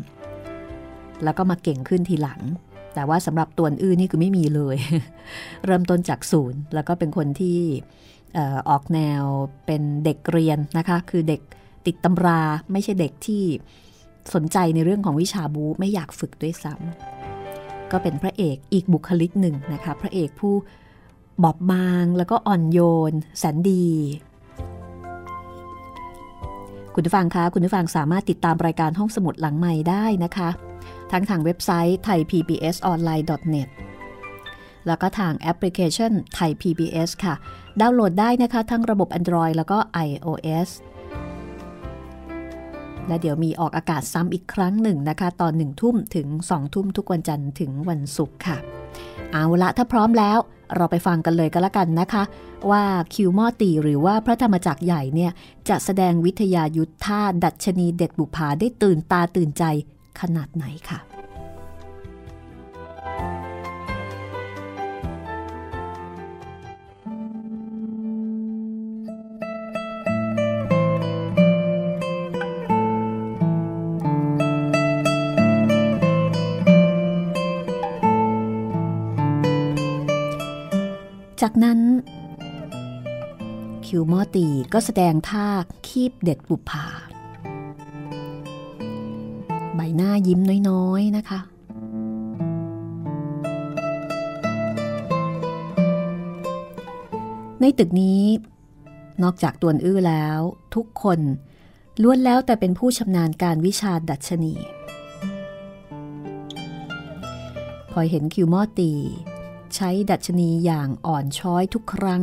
[1.24, 2.40] แล้วก็มาเก่งขึ้นทีหลัง
[2.94, 4.76] แต่ว่าสำหรับตัวอื่นนี่คือไม่มีเลย
[5.64, 7.58] เริ่มต้นจากศูนย์ แล้วก็เป็นคนที่
[8.68, 9.22] ออกแนว
[9.66, 11.40] เป็นเด็กเรียนนะคะ คือเด็ก
[11.86, 12.40] ติดตำรา
[12.72, 13.42] ไม่ใช่เด็กที่
[14.34, 17.13] สนใจในเรื่องของวิชาบูไม่อยากฝึกด้วยซ้ำ
[17.94, 20.54] ก็เป็นพระเอกอีกบุคลิกหนึ่งนะคะ พระเอกผู้
[21.42, 22.80] บอบบางแล้วก็อ่อนโย
[23.10, 23.86] นแสนดี
[26.94, 30.48] คุณผู้ฟังคะคุณผู้ฟังสามารถติดตามรายการห้องสมุดหลังใหม่ได้นะคะ
[31.12, 33.68] ทั้งทางเว็บไซต์ thaipbsonline.net
[34.86, 37.34] แล้วก็ทางแอปพลิเคชัน Thai PBS ค่ะ
[37.80, 40.68] ดาวน์โหลดได้นะคะ ทั้งระบบ Android แล้วก็ iOS
[43.08, 48.56] และเดี๋ยวมีออกอากาศซ้ำอีกครั้งหนึ่งนะคะ ตอนหนึ่งทุ่มถึงสองทุ่มทุกวันจันทร์ถึงวันศุกร์ค่ะ
[49.32, 50.38] เอาละถ้าพร้อมแล้ว
[50.76, 52.22] เราไปฟังกันเลยก็แล้วกันนะคะ
[52.70, 52.82] ว่า
[53.14, 55.32] คิวมอตีหรือว่าพระธรรมจักรใหญ่เนี่ย
[55.68, 59.64] จะแสดงวิทยายุทธท่าดัชนีเด็ดบุภาได้ตื่นตาตื่นใจ
[60.20, 60.98] ขนาดไหนค่ะ
[81.46, 81.80] จากนั้น
[83.86, 85.46] คิวมอตีก็แสดงท่า
[85.86, 86.86] คีบเด็ดบุภา
[89.74, 91.40] ใบหน้ายิ้มน้อยๆนะคะ
[97.60, 98.22] ในตึกนี้
[99.22, 100.38] นอกจากตวนอื้อแล้ว
[100.74, 101.20] ทุกคน
[102.02, 104.54] ล้วนแล้วแต่เป็นผู้ชำนาญการวิชาดัชนี
[107.90, 108.92] พอเห็นคิวมอตี
[109.74, 112.22] ใช้ดัชนีอย่างอ่อนช้อยทุกครั้ง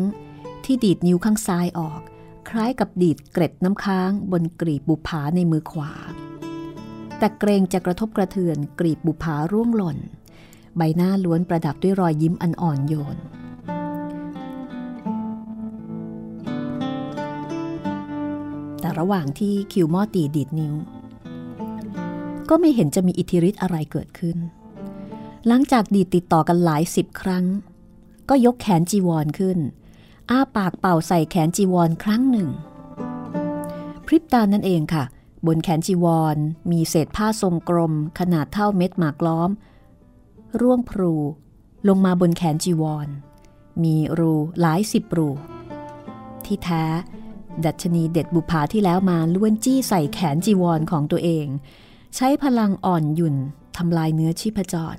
[0.66, 2.02] ที่ดีดนิ้วข้างซ้ายออก
[2.50, 5.92] คล้ายกับดีดเกร็ดน้ำค้างบนกรีบบุผาในมือขวา
[7.18, 9.98] แต่เกรงจะกระทบกระเทือนกรีบบุผาร่วงหล่น
[10.78, 13.18] ใบหน้าล้วนประดับด้วยรอยยิ้มอันอ่อนโยน
[18.80, 20.76] แต่ระหว่างที่คิวมอตีดีดนิ้ว
[22.50, 24.38] ก็ไม่เห็นจะมีอิทธิฤทธิ์อะไรเกิดขึ้น
[25.48, 27.46] หลังจากดีดติดต่อกันหลายสิบครั้ง
[28.30, 29.58] ก็ยกแขนจีวรขึ้น
[30.30, 32.50] อ้าปากเป่าใส่แขนจีวรครั้งหนึ่ง
[34.06, 35.04] พริบตานั่นเองค่ะ
[35.48, 36.38] บนแขนจีวร
[36.72, 39.50] มีเศษผ้าทรงกลม ขนาดเท่าเม็ดหมากล้อม
[40.62, 41.14] ร่วงพลู
[41.88, 43.08] ลงมาบนแขนจีวร
[43.84, 45.30] มีรูหลายสิบรู
[46.46, 46.86] ที่แท้
[47.66, 51.46] ดัชนีเด็ดบุภาที่แล้วมาล้วนจี้ใส่แขนจีวรของตัวเอง
[52.16, 53.36] ใช้พลังอ่อนหยุ่น
[53.78, 54.98] ทำลายเนื้อชีพจร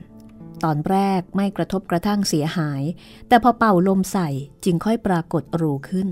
[0.65, 2.83] ตอนแรกไม่กระทบกระทั่งเสียหาย
[3.29, 4.29] แต่พอเป่าลมใส่
[4.65, 6.09] จึงค่อยปรากฏรูขึ้น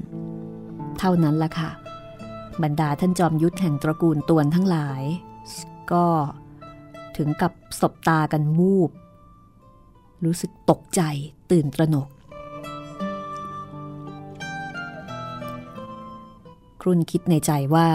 [0.98, 1.70] เท่านั้นละค่ะ
[2.62, 5.02] บรรดาท่านจอมยุทธแห่งตระกูลตวนทั้งหลาย
[5.92, 6.06] ก็
[7.16, 8.90] ถึงกับสบตากันวูบ
[10.24, 11.02] รู้สึกตกใจ
[11.50, 12.08] ตื่นตระหนก
[16.80, 17.88] ครุ่นคิดในใจว่า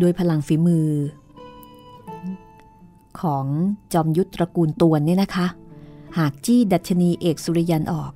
[0.00, 0.88] ด้วยพลังฝีมือ
[3.20, 3.44] ของ
[3.92, 5.46] จอมยุทธตระกูลตวนเนี่ยนะคะ
[6.18, 8.12] หากจี้ดัชนีเอกสุริยันออก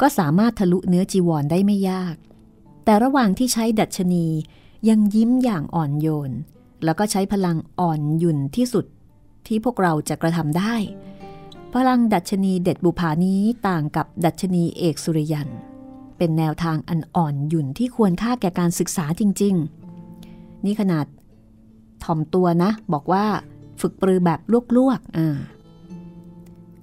[0.00, 2.14] ก็สามารถทะลุเนื้อจีวรได้ไม่ยาก
[2.84, 4.26] แต่ระหว่างที่ใช้ดัชนี
[4.88, 6.30] ยังยิ้มอย่างอ่อนโยน
[6.84, 8.84] แล้วก็ใช้พลังอ่อนหยุ่นที่สุด
[9.46, 10.74] ที่พวกเราจะกระทำได้
[11.72, 15.48] พลังดัชนีเด็ดบุภานี้ต่างกับดัชนีเอกสุริยัน
[16.18, 19.54] เป็นแนวทางอันอ่อนหยุ่นที่ควรค่าแก่การศึกษาจริง
[20.10, 21.06] ๆ นี่ขนาด
[22.04, 23.24] ถ่อมตัวนะ บอกว่า
[23.80, 24.40] ฝึกปรือแบบ
[24.76, 25.38] ลวกๆอ่า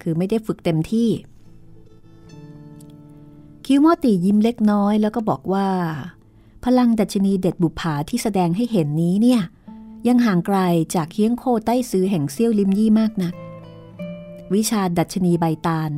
[0.01, 1.09] คือไม่ได้ฝึกเต็มที่
[3.65, 5.67] คิวมอตียิ้มเล็กน้อยแล้วก็บอกว่า
[6.63, 9.41] พลังดัชนีเด็ดบุภาที่แสดงให้เห็นนี้เนี่ย
[10.07, 10.59] ยังห่างไกล
[10.95, 13.33] จากเคียงโคใต้ซื้อแห่งเซี่ยวลิมยี่มากนัก
[14.53, 15.91] วิชาดัชนีใบตาล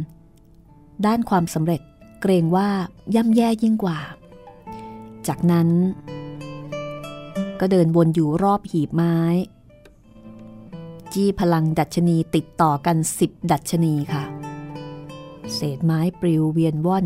[1.06, 1.82] ด้านความสำเร็จ
[2.22, 2.70] เกรงว่า
[3.16, 4.00] ย่ำแย่ยิ่งกว่า
[5.28, 5.70] จากนั้น
[7.60, 9.18] ก็เดินวนอยู่รอบหีบไม้
[11.16, 14.24] จี้พลังดัชนีติดต่อกันสิบดัชนีค่ะ
[15.54, 17.06] เศษไม้ปลิวเวียนว่อน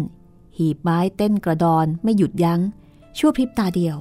[0.58, 2.62] หีบไม้เต้นกระดอนไม่หยุดยัง้ง
[3.18, 3.98] ชั่วพริบตาเดียว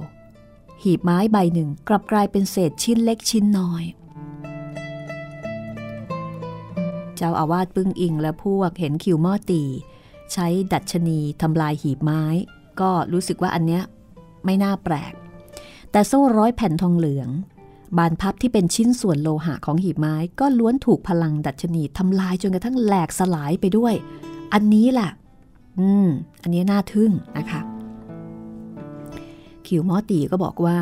[0.83, 3.83] หีบไม้ใบหนึ่งกลับกลายเป็นเศษชิ้นเล็กชิ้นน้อย
[7.15, 9.63] เจ้าอาวาสปึ้งอิงและพวกเห็นคิวมอตี
[10.33, 12.23] ใช้ดัชนีทำลายหีบไม้
[12.79, 13.83] ก็รู้สึกว่าอันเนี้ย
[14.45, 15.13] ไม่น่าแปลก
[15.91, 17.29] แต่โซ่ร้อยแผ่นทองเหลือง
[17.97, 23.93] บานพับที่เป็นชิ้นส่วนโลหะของหีบไม้ก็ล้วนถูกพลังดัชนีทำลายจนกระทั่งแหลกสลายไปด้วย
[24.53, 25.11] อันนี้แหละ
[25.79, 26.07] อืม
[26.41, 27.61] อันนี้น่าทึ่งนะคะ
[29.65, 30.77] คิวมอตีก็บอกว่า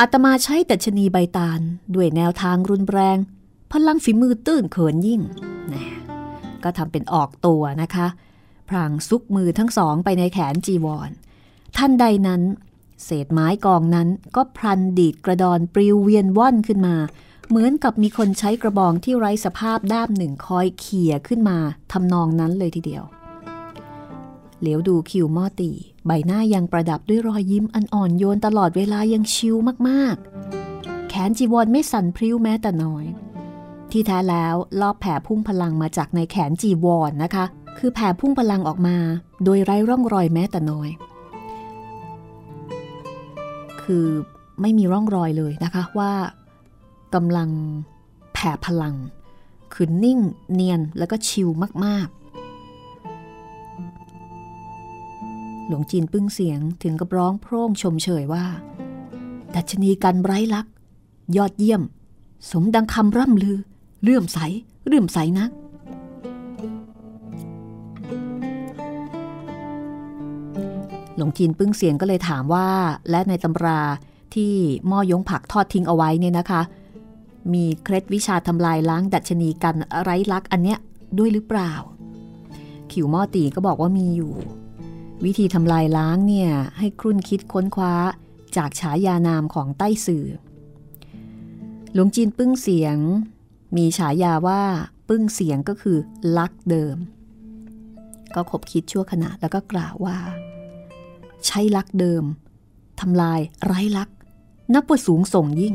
[0.00, 1.60] อาตมาใช้ดัชนีใบตาล
[1.94, 3.18] ด้วยแนวทางรุนแรง
[3.72, 5.20] พลังฝีมือตื้นเขินยิ่ง
[5.72, 5.82] นะ
[6.64, 8.06] ก็ทำเป็นออกตัวนะคะ
[8.68, 11.10] พรางซุกมือทั้งสองไปในแขนจีวร
[11.76, 12.42] ท่านใดนั้น
[13.04, 16.96] เศษไม้กองนั้นก็พลันดีดกระดอนปลิวเวียนว่อนขึ้นมา
[17.48, 21.58] เหมือนกับมีคนใช้กระบองที่ไร้สภาพด้ามหนึ่งคอยเขี่ยขึ้นมา
[21.92, 23.04] ทำนองนั้นเลยทีเดียว
[24.60, 25.70] เหลียวดูคิวมอตี
[26.06, 29.56] ใบหน้ายังประดับด้วยรอยยิ้มอันอ่อนโยนตลอดเวลายังชิล
[29.88, 33.04] มากๆ แขนจีวรไม่สั่นพริ้วแม้แต่น้อย
[33.90, 37.44] ที่แท้แล้วลอบแผ่พุ่งพลังมาจากในแขนจีวรนนะคะ
[37.78, 38.96] คือแผ่พุ่งพลังออกมา
[39.44, 40.88] โดยไร้ร่องรอยแม้แต่น้อย
[43.84, 44.06] คือ
[44.60, 46.12] ไม่มีร่องรอยเลยนะคะว่า
[47.14, 47.50] กำลัง
[48.32, 48.94] แผ่พลัง
[49.74, 50.18] คือนิ่ง
[50.52, 51.48] เนียนแล้วก็ชิล
[51.84, 52.24] มาก ๆ
[55.66, 58.44] หลวงจีนปึ้งเสียงถึงกับร้องโพร่งชมเชยว่า
[59.54, 60.72] ดัชนีกันไร้ลักษ์
[61.36, 61.82] ยอดเยี่ยม
[62.50, 63.58] สมดังคำร่ำลือ
[64.02, 64.38] เลื่อมใส
[64.86, 65.50] เลื่อมใสนัก
[71.16, 72.68] หลวงจีนปึ้งเสียงก็เลยถามว่า
[73.10, 73.80] และในตำรา
[74.34, 74.52] ที่
[74.88, 76.62] หม้อยงผักทอดทิ้งเอาไว้เนี่ยนะคะ
[77.52, 80.78] มีเคล็ดวิชาทำลายล้างดัชนีกันไร้ลักษ์อันเนี้ย
[81.18, 81.72] ด้วยหรือเปล่า
[82.92, 84.34] ขิวหม้อตีก็บอกว่ามีอยู่
[85.24, 87.94] วิธีทำลายล้างเนี่ยให้ครุ่นคิดค้นคว้า
[88.56, 90.26] จากฉายานามของใต้สื่อ
[91.92, 92.96] หลวงจีนปึ้งเสียง
[93.76, 94.62] มีฉายาว่า
[95.08, 95.98] ปึ้งเสียงก็คือ
[96.38, 96.96] ลักเดิม
[98.34, 100.16] ก็ขบคิดชั่วขณะแล้วก็กล่าวว่า
[101.46, 102.24] ใช้ลักเดิม
[103.00, 104.08] ทำลายไร้ลัก
[104.74, 105.74] นับว่าสูงส่งยิ่ง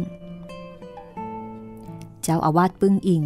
[2.21, 3.23] เจ้าอาวาสปึ้งอิง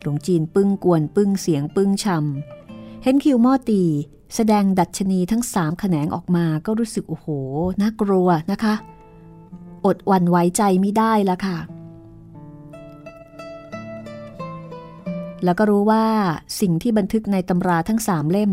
[0.00, 3.82] หลวงจีนปึ้งกวนปึ้งเสียงปึ้งชำเห็นคิวมอตี
[4.34, 7.26] แสดงดัชนีทั้งสามแขนงออกมาก็รู้สึกโอ้โห
[7.80, 8.74] น่ากลัวนะคะ
[9.86, 11.58] อดวันไว้ใจไม่ได้ละค่ะ
[15.44, 16.04] แล้วก็รู้ว่า
[16.60, 18.52] สิ่งที่บันทึกในตำราทั้งสามเล่ม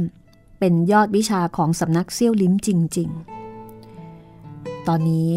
[0.63, 3.09] เป็นยอดวิชาของสำนักเซี่ยวลิ้มจริง
[3.93, 5.33] ๆ ตอนนี้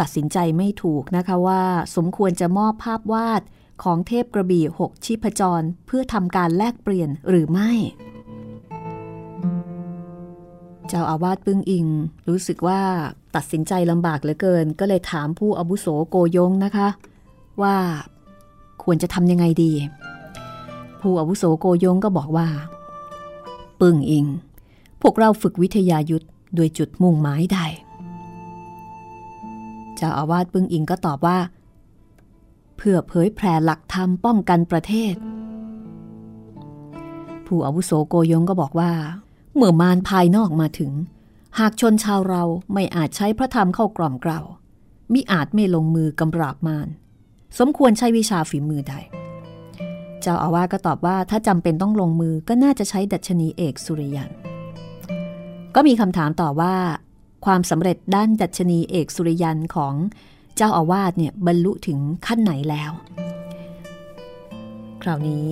[0.00, 1.62] ตัดสินใจไม่ถูกนะคะว่า
[1.96, 3.42] สมควรจะมอบภาพวาด
[3.82, 7.70] ของเทพกระบี่หกชิพจรเพื่อทำการแลกเปลี่ยนหรือไม่
[10.88, 11.86] เจ้าอาวาสปึ้งอิง
[12.28, 12.80] รู้สึกว่า
[13.36, 16.88] ตัดสินใจลำบากเหลือเกิน ก็เลยถามผู้อาวุโสโกยงนะคะ
[17.62, 17.76] ว่า
[18.84, 19.72] ควรจะทำยังไงดี
[21.00, 22.48] ผู้อาวุโสโกยงก็บอกว่า
[23.80, 24.26] ปึ้งอิง
[25.02, 27.58] พวกเราฝึกวิทยายุทธโดยจุดมุ่งหมายใด
[29.96, 31.38] เจ้าอาวาสปึ้งอิงก็ตอบว่า
[32.76, 35.14] เพื่อเผยแผ่หลักธรรมป้องกันประเทศ
[37.46, 38.92] ผู้อาวุโสโกยงก็บอกว่า
[39.54, 40.92] เมื่อมารภายนอกมาถึง
[41.58, 44.40] หากชนชาวเราไม่อาจใช้พระธรรมเข้ากล่อมเกลา
[45.12, 46.88] มิอาจไม่ลงมือกำราบมาร
[47.58, 48.94] สมควรใช้วิชาฝีมือใด
[50.22, 54.30] เจ้าอาวาสก็ตอบว่าถ้าจำเป็นต้องลงมือก็น่าจะใช้ดัชนีเอกสุริยัน
[55.74, 56.74] ก็มีคำถามต่อว่า
[57.44, 59.94] ความสำเร็จด้านดัชนีเอกสุริยันของ
[60.56, 62.92] เจ้าอาวาสเนี่ยบรรลุถึงขั้นไหนแล้ว
[65.02, 65.46] คราวนี้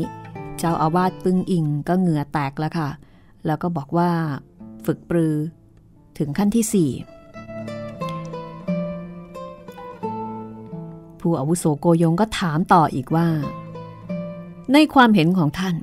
[0.59, 2.91] เจ้าอาวาสปึ้งอิงก็เหงื่อแตกแล้วค่ะ
[3.47, 4.11] แล้วก็บอกว่า
[4.87, 5.35] ฝึกปรือ
[6.19, 6.91] ถึงขั้นที่สี่
[11.21, 13.27] ผู้อาวุโสโกยงก็ถามต่ออีกว่า
[14.73, 15.77] ในความเห็นของท่าน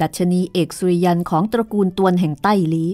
[0.00, 2.86] ดัชนีเอกสุริยันของตระกูลตวนแห่งใต้ลี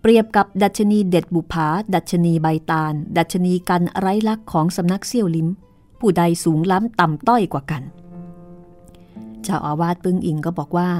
[0.00, 5.48] เปรียบกับดัชนีเด็ดบุภาดัชนีใบตาล ดัชนีกันไร้ลักษ์ของสำนักเซี่ยวลิม
[6.00, 7.82] ผู้ใดสูงล้ำต่ำต้อยกว่ากัน
[9.42, 10.90] เจ้าอาวาสปึ้งอิงก็บอกว่า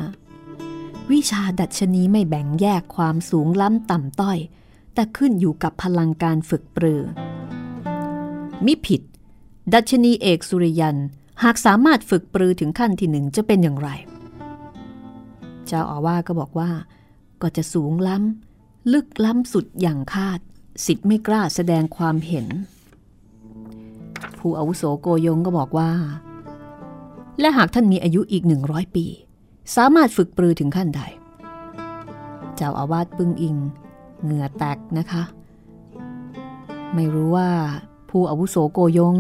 [1.11, 4.39] วิชาดัชนีไม่แบ่งแยกความสูงล้ำต่ำต้อย
[4.95, 7.03] แต่ขึ้นอยู่กับพลังการฝึกปรือ
[8.67, 9.03] มิผิด
[9.75, 10.97] ดัชนีเอกสุริยัน
[11.43, 13.89] หากสามารถฝึกปรือถึงขั้นที่หนึ่งจะเป็นอย่างไร
[15.67, 16.71] เจ้าอาวาสก็บอกว่า
[17.43, 20.41] ก็จะสูงล้ำ ลึกล้ำสุดอย่างคาด
[20.87, 22.47] สิทธิ์ไม่กล้าแสดงความเห็น
[24.39, 25.91] ผู้อาวุโสโกยงก็บอกว่า
[27.41, 29.07] และหากท่านมีอายุอีกหนึ่งร้อยปี
[29.77, 31.03] สามารถฝึกปรือถึงขั้นใด
[32.57, 33.57] เจ้าอาวาสปึ้งอิง
[34.23, 35.23] เหงื่อแตกนะคะ
[36.95, 37.51] ไม่รู้ว่า
[38.11, 39.17] ผู้อาวุโสโกยง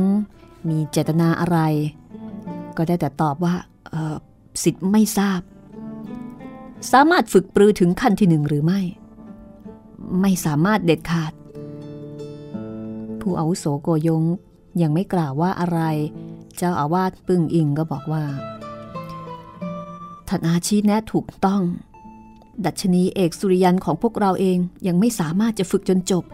[0.68, 1.58] มีเจตนาอะไร
[2.76, 3.54] ก็ได้แต่ตอบว่า
[4.62, 5.40] สิทธิ์ไม่ทราบ
[6.92, 8.80] สามารถฝึกปรือถึงขั้นที่หนึ่งหรือไม่
[10.20, 11.32] ไม่สามารถเด็ดขาด
[13.20, 14.22] ผู้อาวุโสโกยง
[14.82, 15.80] ยังไม่กล่าวว่าอะไร
[16.56, 18.24] เจ้าอาวาสปึ้งอิงก็บอกว่า
[20.28, 21.62] ท่านอาชีแนะถูกต้อง
[22.64, 26.24] ดัชนีเอกสุริยันของพวกเราเองยังไม่สามารถจะฝึกจนจบ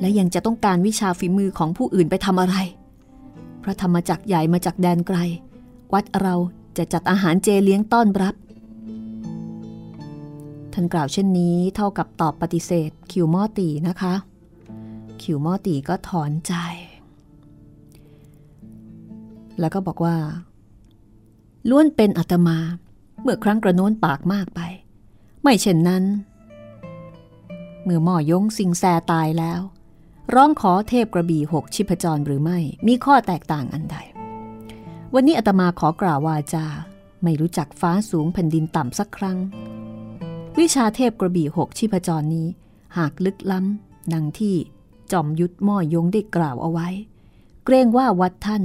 [0.00, 2.56] และยังจะต้องการวิชาฝีมือของผู้อื่นไปทำอะไร
[3.62, 5.18] พระธรรมจักรใหญ่มาจากแดนไกล
[5.92, 6.34] วัดเรา
[6.76, 8.34] จะจัดอาหารเจเลี้ยงต้อนรับ
[10.72, 14.14] ท่านกล่าวเช่นนี้เท่ากับตอบปฏิเสธคิวมอตีนะคะ
[15.22, 16.54] คิวมอตีก็ถอนใจ
[19.60, 20.16] แล้วก็บอกว่า
[21.70, 22.58] ล้วนเป็นอัตมา
[23.22, 24.60] เมื่อครั้งกระโน้นปากมากไป
[25.42, 26.04] ไม่เช่นนั้น
[27.82, 29.60] เมื่อหม่อยงสิงแซตายแล้ว
[30.34, 33.96] ร้องขอเทพกระบี่หกชิพจรหรือไม่ มีข้อแตกต่างอันใด
[35.16, 36.66] วันนี้อาตมาขอกล่าววาจา
[37.22, 39.38] ไม่รู้จักฟ้าสูงแผ่นดินต่ำสักครั้ง
[40.58, 42.46] วิชาเทพกระบี่หกชิพจรนี้
[42.96, 44.56] หากลึกล้ำดังที่
[45.12, 46.88] จอมยุทธม่อยงได้กล่าวเอาไว้
[47.64, 48.62] เกรงว่าวัดท่าน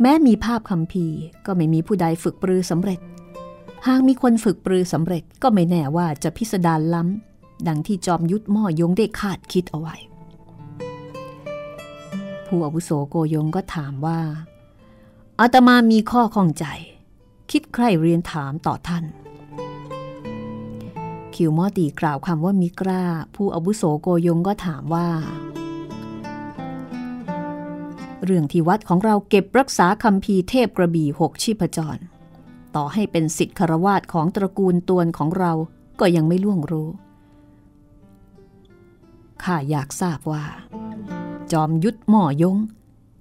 [0.00, 1.06] แม้มีภาพคำพี
[1.46, 3.00] ก็ไม่มีผู้ใดฝึกปรือสำเร็จ
[3.86, 9.96] หากมีคนฝึกปรือสำเร็จก็ไม่แน่ว่าจะพิสดารล้ำดังที่จอมยุทธม่อยงได้คาดคิดเอาไว้
[12.46, 14.20] ผู้อาวุโสโกยงก็ถามว่า
[15.42, 16.64] อาตมามีข้อข้องใจ
[17.50, 19.04] คิดใครเรียนถามต่อท่าน
[21.34, 25.08] คิวมอตีกล่าวคำว่ามิกราผู้อาวุโสโกยงก็ถามว่า
[28.24, 31.98] เรื่องที่วัดของเราเก็บรักษาคำพีเทพกระบี่หกชีพจร
[32.76, 35.52] ต่อให้เป็นสิทธิคารวาสของตระกูลตวนของเรา
[36.00, 36.88] ก็ยังไม่ล่วงรู้
[39.42, 40.44] ข้าอยากทราบว่า
[41.52, 42.56] จอมยุทธหม่อยง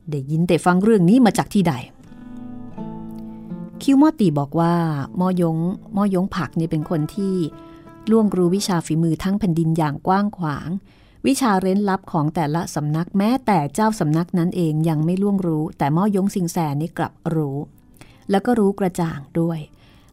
[0.10, 1.76] ได้ยินแต่ฟังเรื่องนี้มาจากที่ใด
[3.84, 4.74] คิวมอตีบอกว่า
[5.20, 5.58] มอยง
[5.96, 7.36] มอยงผักนี่เป็นคนที่
[8.12, 10.70] ล่วงรู้วิชาฝีมือทั้งแผ่นดินอย่างกว้างขวาง
[11.28, 17.58] วิชาเร้นลับของแต่ละสำนักแม้แต่เจ้าสำนักนั้นเองยังไม่ล่วงรู้ แต่มอยงสิงแสนี่กลับรู้
[18.30, 19.60] แล้วก็รู้กระจ่างด้วย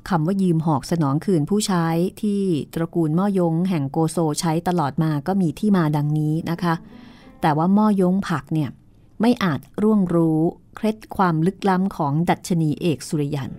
[0.08, 1.86] คำว่ายืมหอกสนองคืนผู้ใช้
[2.20, 2.40] ที่
[2.74, 6.74] ตระกูลม่อยงแห่งโกโซใช้ตลอดมาก็มีที่มาดังนี้นะคะ
[7.40, 8.70] แต่ว่าม่อยงผักเนี่ย
[9.20, 10.40] ไม่อาจร่วงรู้
[10.76, 13.52] เคล็ดความลึกล้ำของดัชนีเอกสุริยัน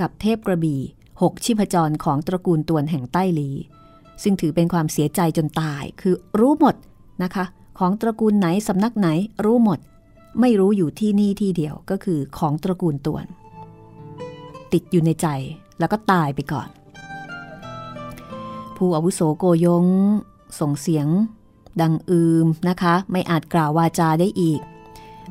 [0.00, 0.80] กับเทพกระบี่
[1.22, 3.50] หกชิพจรของตระกูลตวนแห่งใต้ลี
[4.22, 6.74] ซึ่งถือเป็นความเสียใจจนตาย คือรู้หมด
[7.22, 7.44] นะคะ
[7.78, 9.08] ของตระกูลไหนสำนักไหน
[9.44, 9.78] รู้หมด
[10.40, 13.26] ไม่รู้อยู่ที่นี่ที่เดียวก็คือของตระกูลตวน
[14.72, 15.26] ติดอยู่ในใจ
[15.78, 16.68] แล้วก็ตายไปก่อน
[18.76, 19.86] ผู้อาวุโสโกยง
[20.60, 21.06] ส่งเสียง
[21.80, 24.60] ดังอืมนะคะ ไม่อาจกล่าววาจาได้อีก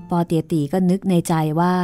[0.09, 1.75] ปอเตียตีก็นึกในใจว่า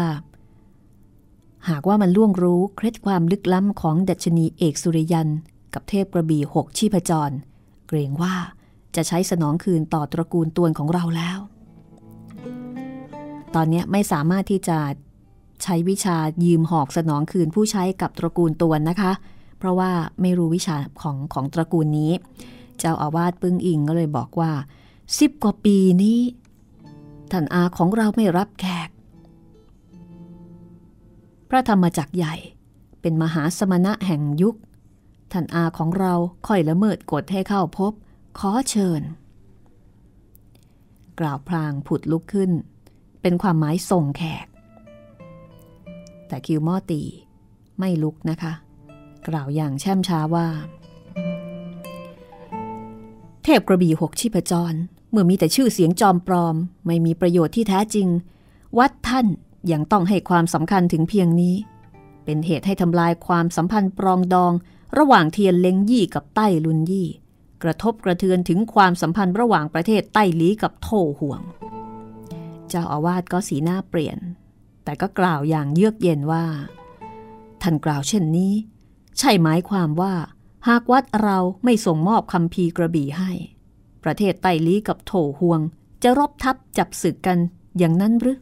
[1.69, 5.29] หากว่ามันล่วงรู้เคล็ดความลึกล้ำของดัชนีเอกสุริยัน
[5.73, 7.35] กับเทพกระบี่หกชีพจร
[7.87, 8.35] เกรงว่า
[8.95, 11.39] จะใช้สนองคืนต่อตระกูลตวนของเราแล้ว
[13.55, 14.77] ตอนนี้ไม่สามารถที่จะ
[15.63, 19.11] ใช้วิชายืมหอกสนองคืนผู้ใช้กับตระกูลตวนนะคะ
[19.57, 22.11] เพราะว่าไม่รู้วิชาของของตระกูลนี้
[22.79, 24.51] เจ้าอาวาสปึ้งอิงก็เลยบอกว่า
[25.19, 26.17] สิบกว่าปีนี้
[27.31, 28.89] ท่านอาของเราไม่รับแขก
[31.49, 32.35] พระธรรมจักรใหญ่
[33.01, 34.55] เป็นมหาสมณะแห่งยุค
[35.31, 36.13] ท่านอาของเรา
[36.47, 37.93] ค่อยละเมิดกฎให้เข้าพบ
[38.39, 39.01] ขอเชิญ
[41.19, 42.51] กล่าวพลางผุดลุกขึ้น
[43.21, 44.47] เป็นความหมายส่งแขก
[46.27, 47.01] แต่คิวมอตี
[47.79, 48.53] ไม่ลุกนะคะ
[49.27, 50.47] กล่าวอย่างแช่มช้าว่า
[53.43, 54.73] เทพกระบี่หกชีพจร
[55.15, 56.55] มื่อมีแต่ชื่อเสียงจอมปลอม
[56.85, 58.07] ไม่มีประโยชน์ที่แท้จริง
[58.77, 59.27] วัดท่าน
[59.71, 61.55] ยังต้องให้ความสำคัญถึงเพียงนี้
[62.25, 64.53] เป็นเหตุให้ทำลายความสัมพันธ์ปรองดอง
[64.97, 67.07] ระหว่างเทียนเล้งยี่กับใต้ลุนยี่
[67.63, 70.89] กระทบกระเทือนถึงความสัมพันธ์ระหว่างประเทศใต้หลีกับโถ
[71.19, 71.41] ห่วง
[72.69, 74.17] เจ้าอาวาสก็สีหน้าเปลี่ยน
[74.83, 76.45] แต่ก็กล่าวอย่างเยือกเย็นว่า
[77.61, 78.53] ท่านกล่าวเช่นนี้
[79.19, 80.13] ใช่หมายความว่า
[80.67, 83.31] หากวัดเราไม่ส่งมอบคำพีกระบี่ให้
[84.05, 85.59] ประเทศไต้ลีกับโถห่วง
[86.03, 87.37] จะรบทับจับศึกกัน
[87.77, 88.37] อย่างนั้นหรือ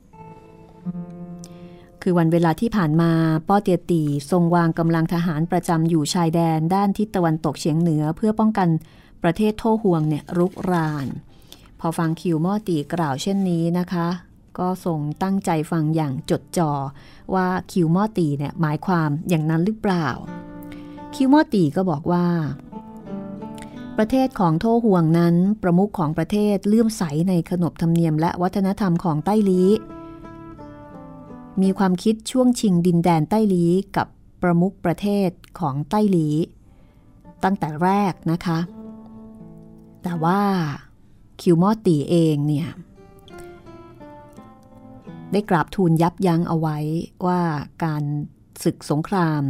[2.02, 3.12] คือวันเวลาที่ผ่านมา
[3.48, 4.02] ป้อเตียตี
[4.32, 8.70] ทรงวางกำลังทหารประจำอยู่ชายแดนด้านทิศตะวันตกเฉียงเหนือเพื่อป้องกัน
[9.24, 11.08] ประเทศโถห่วงเนี่ยรุกราน
[11.80, 14.08] พอฟังคิวม่อตีกล่าวเช่นนี้นะคะ
[14.60, 16.72] ก็ทรงตั้งใจฟังอย่างจดจ่อ
[17.34, 20.08] ว่าคิวม่อตีเนี่ยหมายความอย่างนั้นหรือเปล่า
[21.16, 22.26] คิวม่อตีก็บอกว่า
[23.98, 29.64] ประเทศของโถห่วงนั้นประมุขของประเทศเลื่อมใสในขนบธรรมเนียมและวัฒนธรรมของใต้ลี
[31.62, 33.66] มีความคิดช่วงชิงดินแดนใต้ลี
[33.98, 34.08] กับ
[34.42, 35.30] ประมุขประเทศ
[35.60, 36.28] ของใต้ลี
[37.44, 38.60] ตั้งแต่แรกนะคะ
[40.04, 40.42] แต่ว่า
[41.42, 42.70] คิวมอตีเองเนี่ย
[45.32, 46.78] ได้กราบทูลยับยั้งเอาไว้
[47.26, 47.42] ว่า
[47.84, 48.04] การ
[48.64, 49.42] ศึกสงคราม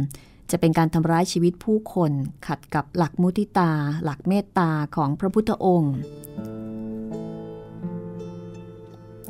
[0.50, 2.12] จะเป็นการทำร้ายชีวิตผู้คน
[2.46, 3.70] ขัดกับหลักมุติตา
[4.04, 5.96] หลักเมตตาของพระพุทธองค์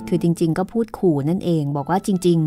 [0.08, 2.38] คือจริง ๆ ก็พูดขู่นั่นเอง บอกว่าจริง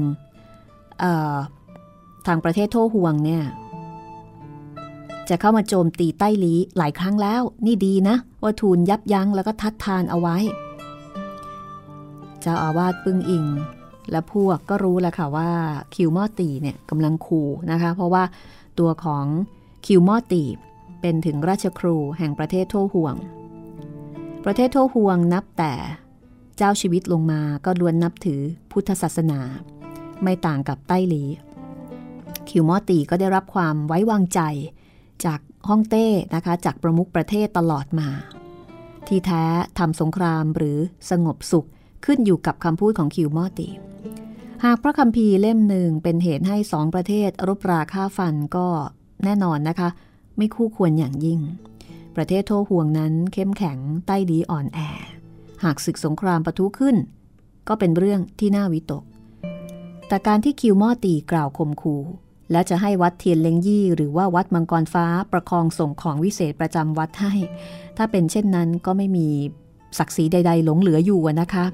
[0.69, 3.43] ๆทางประเทศโทห่วงเนี่ย
[5.29, 10.37] จะเข้ามาโจมตีใต้ลีหลายครั้งแล้ว นี่ดีนะ ว่าทูลยับยั้งแล้วก็ทัดทานเอาไว้
[12.41, 13.45] เจ้าอาวาสปึ้งอิง
[14.11, 15.49] และพวกก็รู้แล้วค่ะว่า
[15.95, 18.23] คิวมอตีเนี่ยกำลังขู่นะคะ เพราะว่า
[18.79, 19.25] ตัวของ
[19.85, 20.43] คิวมอตี
[21.01, 23.15] เป็นถึงราชครูแห่งประเทศโทห่วง
[24.45, 25.73] ประเทศโทห่วงนับแต่
[26.57, 28.41] เจ้าชีวิตลงมาก็ล้วนนับถือ
[28.71, 29.39] พุทธศาสนา
[30.23, 31.23] ไม่ต่างกับใต้หลี
[32.49, 34.41] คิวมอตีก็ได้รับความไว้วางใจ
[35.25, 38.09] จากฮ่องเต้นะคะ จากประมุขประเทศตลอดมา
[39.07, 39.43] ที่แท้
[39.79, 40.77] ทำสงครามหรือ
[41.09, 41.67] สงบสุข
[42.05, 43.67] ขึ้นอยู่กับคำพูดของคิวมอตี
[44.65, 48.67] หากพระคัมภีร์เล่มหนึ่งเป็นเหตุให้สองประเทศรบราฆ่าฟันก็
[49.23, 49.89] แน่นอนนะคะ
[50.37, 51.39] ไม่คู่ควรอย่างยิ่ง
[52.15, 54.79] ประเทศโทห่วงนั้นเข้มแข็งใต้ดีอ่อนแอ
[55.63, 56.95] หากศึกสงครามปะทุขึ้น
[57.67, 59.03] ก็เป็นเรื่องที่น่าวิตก
[60.07, 62.01] แต่การที่คิวมอตีกล่าวข่มขู่
[62.51, 67.33] และจะให้วัดเทียนเลงยี่ หรือว่าวัดมังกรฟ้าประคองส่งของวิเศษประจำวัดให้
[67.97, 69.27] ถ้าเป็นเช่นนั้นก็ไม่มี
[69.97, 71.65] ศักดิ์ศรีใด ๆ หลงเหลืออยู่นะคะ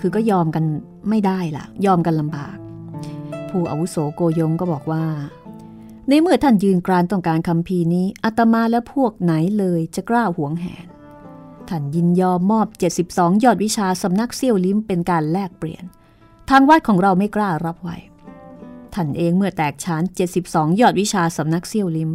[0.00, 0.64] คือก็ยอมกัน
[1.10, 2.56] ไม่ได้ล่ะ ยอมกันลำบาก
[3.48, 5.04] ผู้อาวุโสโกยงก็บอกว่า
[6.08, 10.86] ในเมื่อท่านยืนกรานต้องการคำพีนี้อาตมาและพวกไหนเลยจะกล้าหวงแหน
[11.68, 12.66] ท่านยินยอมมอบ
[13.04, 15.84] 72 ยอดวิชาสำนักเซี่ยวลิ้มเป็นการแลกเปลี่ยน
[16.50, 17.96] ทางวัดของเราไม่กล้ารับไว้
[18.94, 20.02] ท่านเองเมื่อแตกฉาน
[20.40, 22.10] 72 ยอดวิชาสำนักเซี่ยวลิม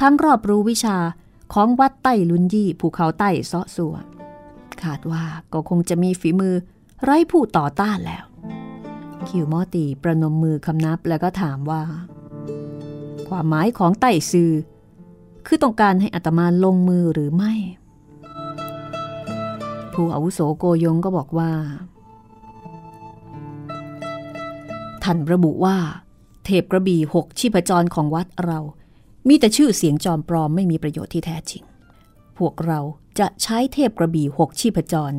[0.00, 0.96] ทั้งรอบรู้วิชา
[1.54, 3.94] ของวัดใต้ลุนยี่ภูเขาใต้เซาะสัว
[4.82, 6.54] คาดว่าก็คงจะมีฝีมือ
[7.02, 8.24] ไร้ผู้ต่อต้านแล้ว
[9.30, 11.82] คิวมอตีประนมมือคำนับแล้วก็ถามว่า
[13.28, 14.50] ความหมายของไต่ซือ
[15.46, 17.52] คือต้องการให้อัตมาลงมือหรือไม่
[19.92, 21.52] ผู้อาวุโสโกยงก็บอกว่า
[25.04, 25.76] ท่านระบุว่า
[26.44, 28.60] เทพกระบี่หกชีพจรของวัดเรา
[29.28, 31.62] มีแต่ชื่อเสียงจอมปลอมไม่มีประโยชน์ที่แท้จริง
[32.38, 32.80] พวกเรา
[33.18, 35.16] จะใช้เทพกระบี่หกชีพจร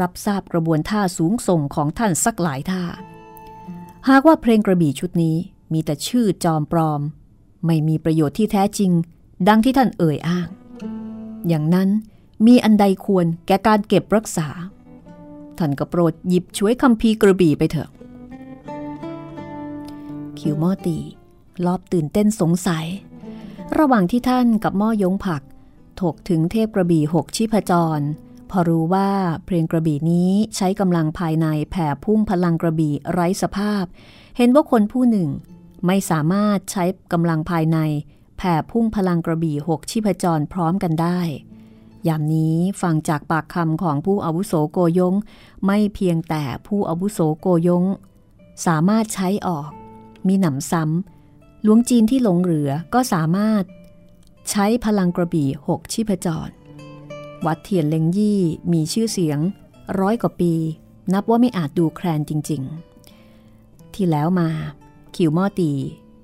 [0.00, 2.82] รับทราบกระบวนท่าสูงส่งของท่านสักหลายท่า
[4.08, 5.36] หากว่าเพลงกระบี่ชุดนี้
[5.72, 7.00] มีแต่ชื่อจอมปลอม
[7.66, 8.90] ไม่มีประโยชน์ที่แท้จริง
[9.48, 10.48] ดังที่ท่านเอ่ยอ้าง
[11.48, 11.88] อย่างนั้น
[12.46, 14.48] มีอันใดควรแก่การเก็บรักษา
[15.58, 17.88] ท่านก็โปรดหยิบช่วยคำพีกระบี่ไปเถอะ
[20.38, 20.98] คิวมอตี
[21.64, 22.86] รอบตื่นเต้นสงสัย
[23.78, 25.42] ระหว่างที่ท่านกับม่อยงผัก
[26.00, 28.00] ถกถึงเทพกระบี่หกชีพจร
[28.50, 29.08] พอรู้ว่า
[29.44, 33.84] เพลงกระบี่นี้ใช้กำลังภายในแผ่พุ่งพลังกระบี่ไร้สภาพ
[34.36, 35.28] เห็นว่าคนผู้หนึ่ง
[35.86, 37.78] ไม่สามารถใช้กำลังภายใน
[38.38, 41.20] แผ่พุ่งพลังกระบี่หกชีพจรพร้อมกันได้
[42.08, 45.14] ยามนี้ฟังจากปากคำของผู้อาวุโสโกยง
[45.66, 47.84] ไม่เพียงแต่ผู้อาวุโสโกยง
[48.66, 49.70] สามารถใช้ออก
[50.26, 53.62] มีหนำซ้ำหลวงจีนที่หลงเหลือก็สามารถ
[54.50, 56.52] ใช้พลังกระบี่หกชีพจร
[57.46, 58.40] วัดเทียนเลงยี่
[58.72, 59.38] มีชื่อเสียง
[60.00, 60.52] ร้อยกว่าปี
[61.12, 62.62] นับว่าไม่อาจดูแคลนจริง
[63.28, 64.48] ๆ ที่แล้วมา
[65.14, 65.72] คิวม่อตี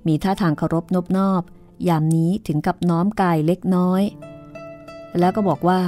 [0.07, 1.43] มีท่าทางเคารพนบนอบ
[1.89, 4.03] ยามนี้ถึงกับน้อมกายเล็กน้อย
[5.19, 5.81] แล้วก็บอกว่า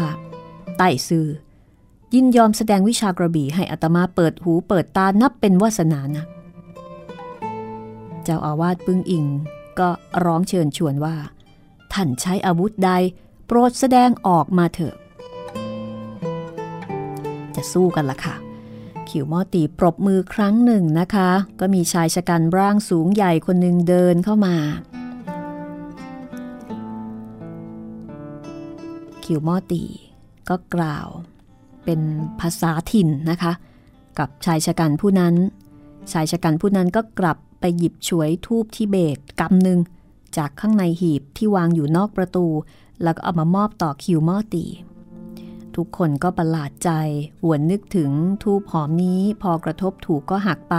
[0.79, 1.27] ไต่ซื่อ
[2.15, 6.25] ยินยอมแสดงวิชากระบี่ให้อัตมาเปิดหูเปิดตานับเป็นวาสนานะ
[8.25, 9.27] เจ้าอาวาสปึ้งอิง
[9.79, 9.89] ก็
[10.25, 11.17] ร้องเชิญชวนว่า
[11.93, 12.91] ท่านใช้อาวุธใด
[13.47, 14.95] โปรดแสดงออกมาเถอะ
[17.57, 18.35] จะสู้กันละค่ะ
[19.09, 21.31] ขิวมอตีปรบมือครั้งหนึ่งนะคะ
[21.61, 24.57] ก็มีชายชะกันร่างสูงใหญ่คนหนึ่งเดินเข้ามา
[29.25, 29.83] ขิวมอตี
[30.49, 31.09] ก็กล่าว
[31.85, 32.01] เป็น
[32.41, 33.53] ภาษาถิ่นนะคะ
[34.19, 35.35] กับชายชะกันผู้นั้น
[36.13, 39.79] ชายชะกันผู้นั้นก็กลับไปหยิบฉวยทูบที่เบตกำหนึ่ง
[40.37, 42.47] จากข้างในหีบที่วางอยู่นอกประตู
[43.03, 44.65] แล้วก็เอามามอบต่อคิวมอตี
[45.77, 46.91] ทุกคนก็ประหลาดใจ
[47.43, 48.11] หวนนึกถึง
[48.43, 50.77] ทูบหอมนี้พอกระทบถูกก็หักไป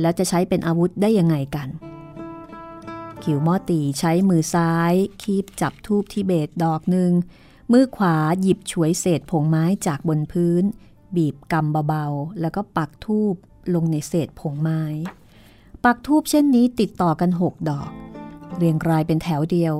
[0.00, 1.68] แล้วจะใช้เป็นอาวุธได้ยังไงกัน
[3.22, 7.12] คิวมอตีใช้มือซ้าย คีบจับทูบที่เบตดอกหนึ่ง
[7.72, 10.62] มือขวาหยิบฉวยเศษผงไม้จากบนพื้น
[11.16, 13.34] บีบกำเบาๆ แล้วก็ปักทูบ
[13.74, 14.82] ลงในเศษผงไม้
[15.84, 17.90] ปักทูบเช่นนี้ติดต่อกันหกดอก
[18.56, 19.74] เรียงรายเป็นแถวเดียว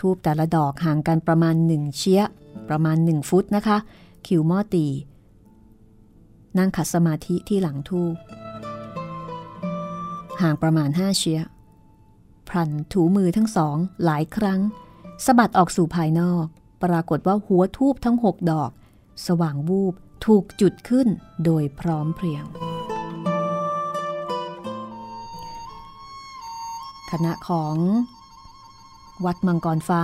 [0.00, 2.22] ทูบแต่ละดอกห่างกันประมาณหนึ่งเชี้ย
[2.68, 3.78] ประมาณหนึ่งฟุตนะคะ
[4.26, 4.86] คิวมอตี
[6.58, 8.14] นั่งขัดสมาธิที่หลังทูบ
[10.42, 11.40] ห่างประมาณห้าเชีย
[12.48, 14.60] พลันถูมือทั้งสองหลายครั้ง
[15.24, 16.44] สะบัดออกสู่ภายนอก
[16.84, 18.70] ปรากฏว่าหัวทูบทั้งหกดอก
[19.26, 19.94] สว่างวูบ
[20.26, 21.08] ถูกจุดขึ้น
[21.44, 22.44] โดยพร้อมเพรียง
[27.10, 27.76] คณะของ
[29.24, 30.02] วัดมังกรฟ้า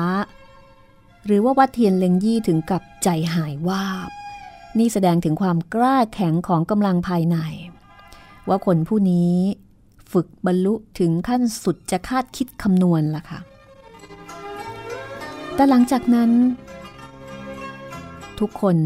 [1.27, 4.11] หรือว่าวัดเทียนเล็งยี่ถึงกับใจหายวาบ
[4.79, 7.37] นี่แสดงถึงความกล้าแข็งของกำลังภายใน
[8.49, 9.35] ว่าคนผู้นี้
[10.13, 13.41] ฝึกบรรลุถึงขั้นสุดจะคาดคิดคำนวณล่ะค่ะ
[15.55, 16.31] แต่หลังจากนั้น
[18.41, 18.77] ทุกคน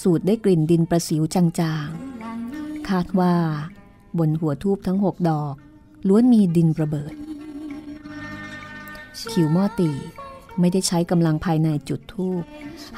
[0.00, 3.34] สูดได้กลิ่นดินประสิวจางๆ คาดว่า
[4.18, 5.54] บนหัวทูบทั้งหกดอก
[6.08, 7.14] ล้วนมีดินระเบิด
[9.30, 9.90] ขิวมอตี
[10.60, 12.42] ไม่ได้ใช้กำลังภายในจุดทูบ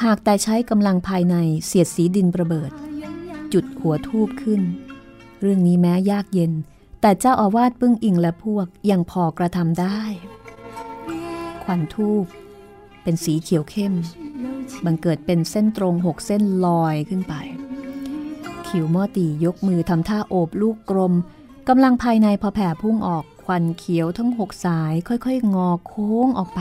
[0.04, 1.36] หากแต่ใช้กำลังภายใน
[1.66, 2.70] เสียดสีดินระเบิด
[3.52, 4.60] จุดหัวทูบขึ้น
[5.40, 6.52] เรื่องนี้แม้ยากเย็น
[7.00, 10.00] แต่เจ้าอาวาสปึ้งอิงและพวกยังพอกระทำได้
[11.64, 12.24] ควันทูบ
[13.02, 13.94] เป็นสีเขียวเข้ม
[14.84, 17.34] บังเกิดเป็นเส้นตรงหกเส้นลอยขึ้นไป
[18.66, 21.14] ขิวมอตียกมือทำท่าโอบลูกกลม
[21.68, 26.60] กำลังภายในพอแผ่พุ่งออกควันเขียวทั้งหกสายค่อยๆ งอโค้งออกไป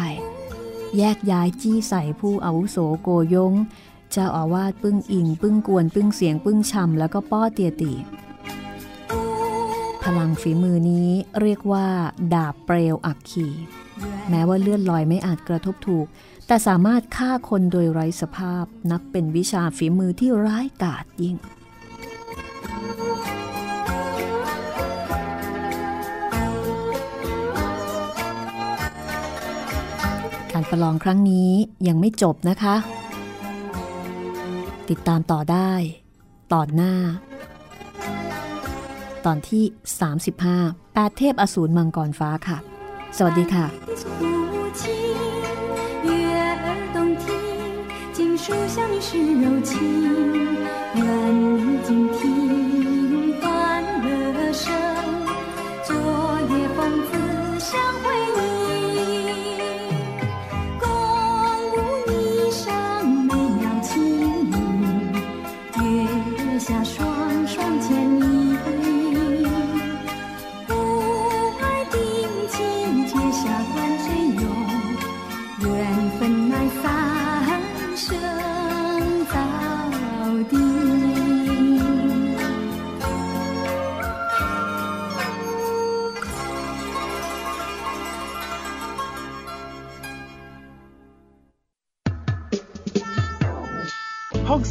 [0.97, 3.53] แยกย้ายจี้ใส่ผู้อาวุโสโกยง
[4.11, 7.93] เจ้าอาวาสปึ้งอิง ปึ้งกวน ปึ้งเสียง ปึ้งชำแล้วก็ป้อเตียตี
[10.03, 11.09] พลังฝีมือนี้
[11.41, 11.87] เรียกว่า
[12.33, 13.47] ดาบเปลวอักขี
[14.29, 16.07] แม้ว่าเลื่อนลอยไม่อาจกระทบถูก
[16.47, 21.35] แต่สามารถฆ่าคนโดยไร้สภาพนับเป็นวิชาฝีมือที่ร้ายกาจยิ่ง
[30.70, 31.50] ประลองครั้งนี้
[31.88, 32.76] ยังไม่จบนะคะ
[34.88, 35.72] ติดตามต่อได้
[36.52, 36.94] ตอนหน้า
[39.24, 39.64] ตอนที่
[40.40, 42.58] 35 8 เทพอสูรมังกรฟ้าค่ะ
[43.16, 43.66] สวัสดีค่ะ
[48.46, 49.08] 树下你是
[49.42, 49.72] 柔情，
[50.96, 50.98] 愿
[51.40, 52.37] 你静听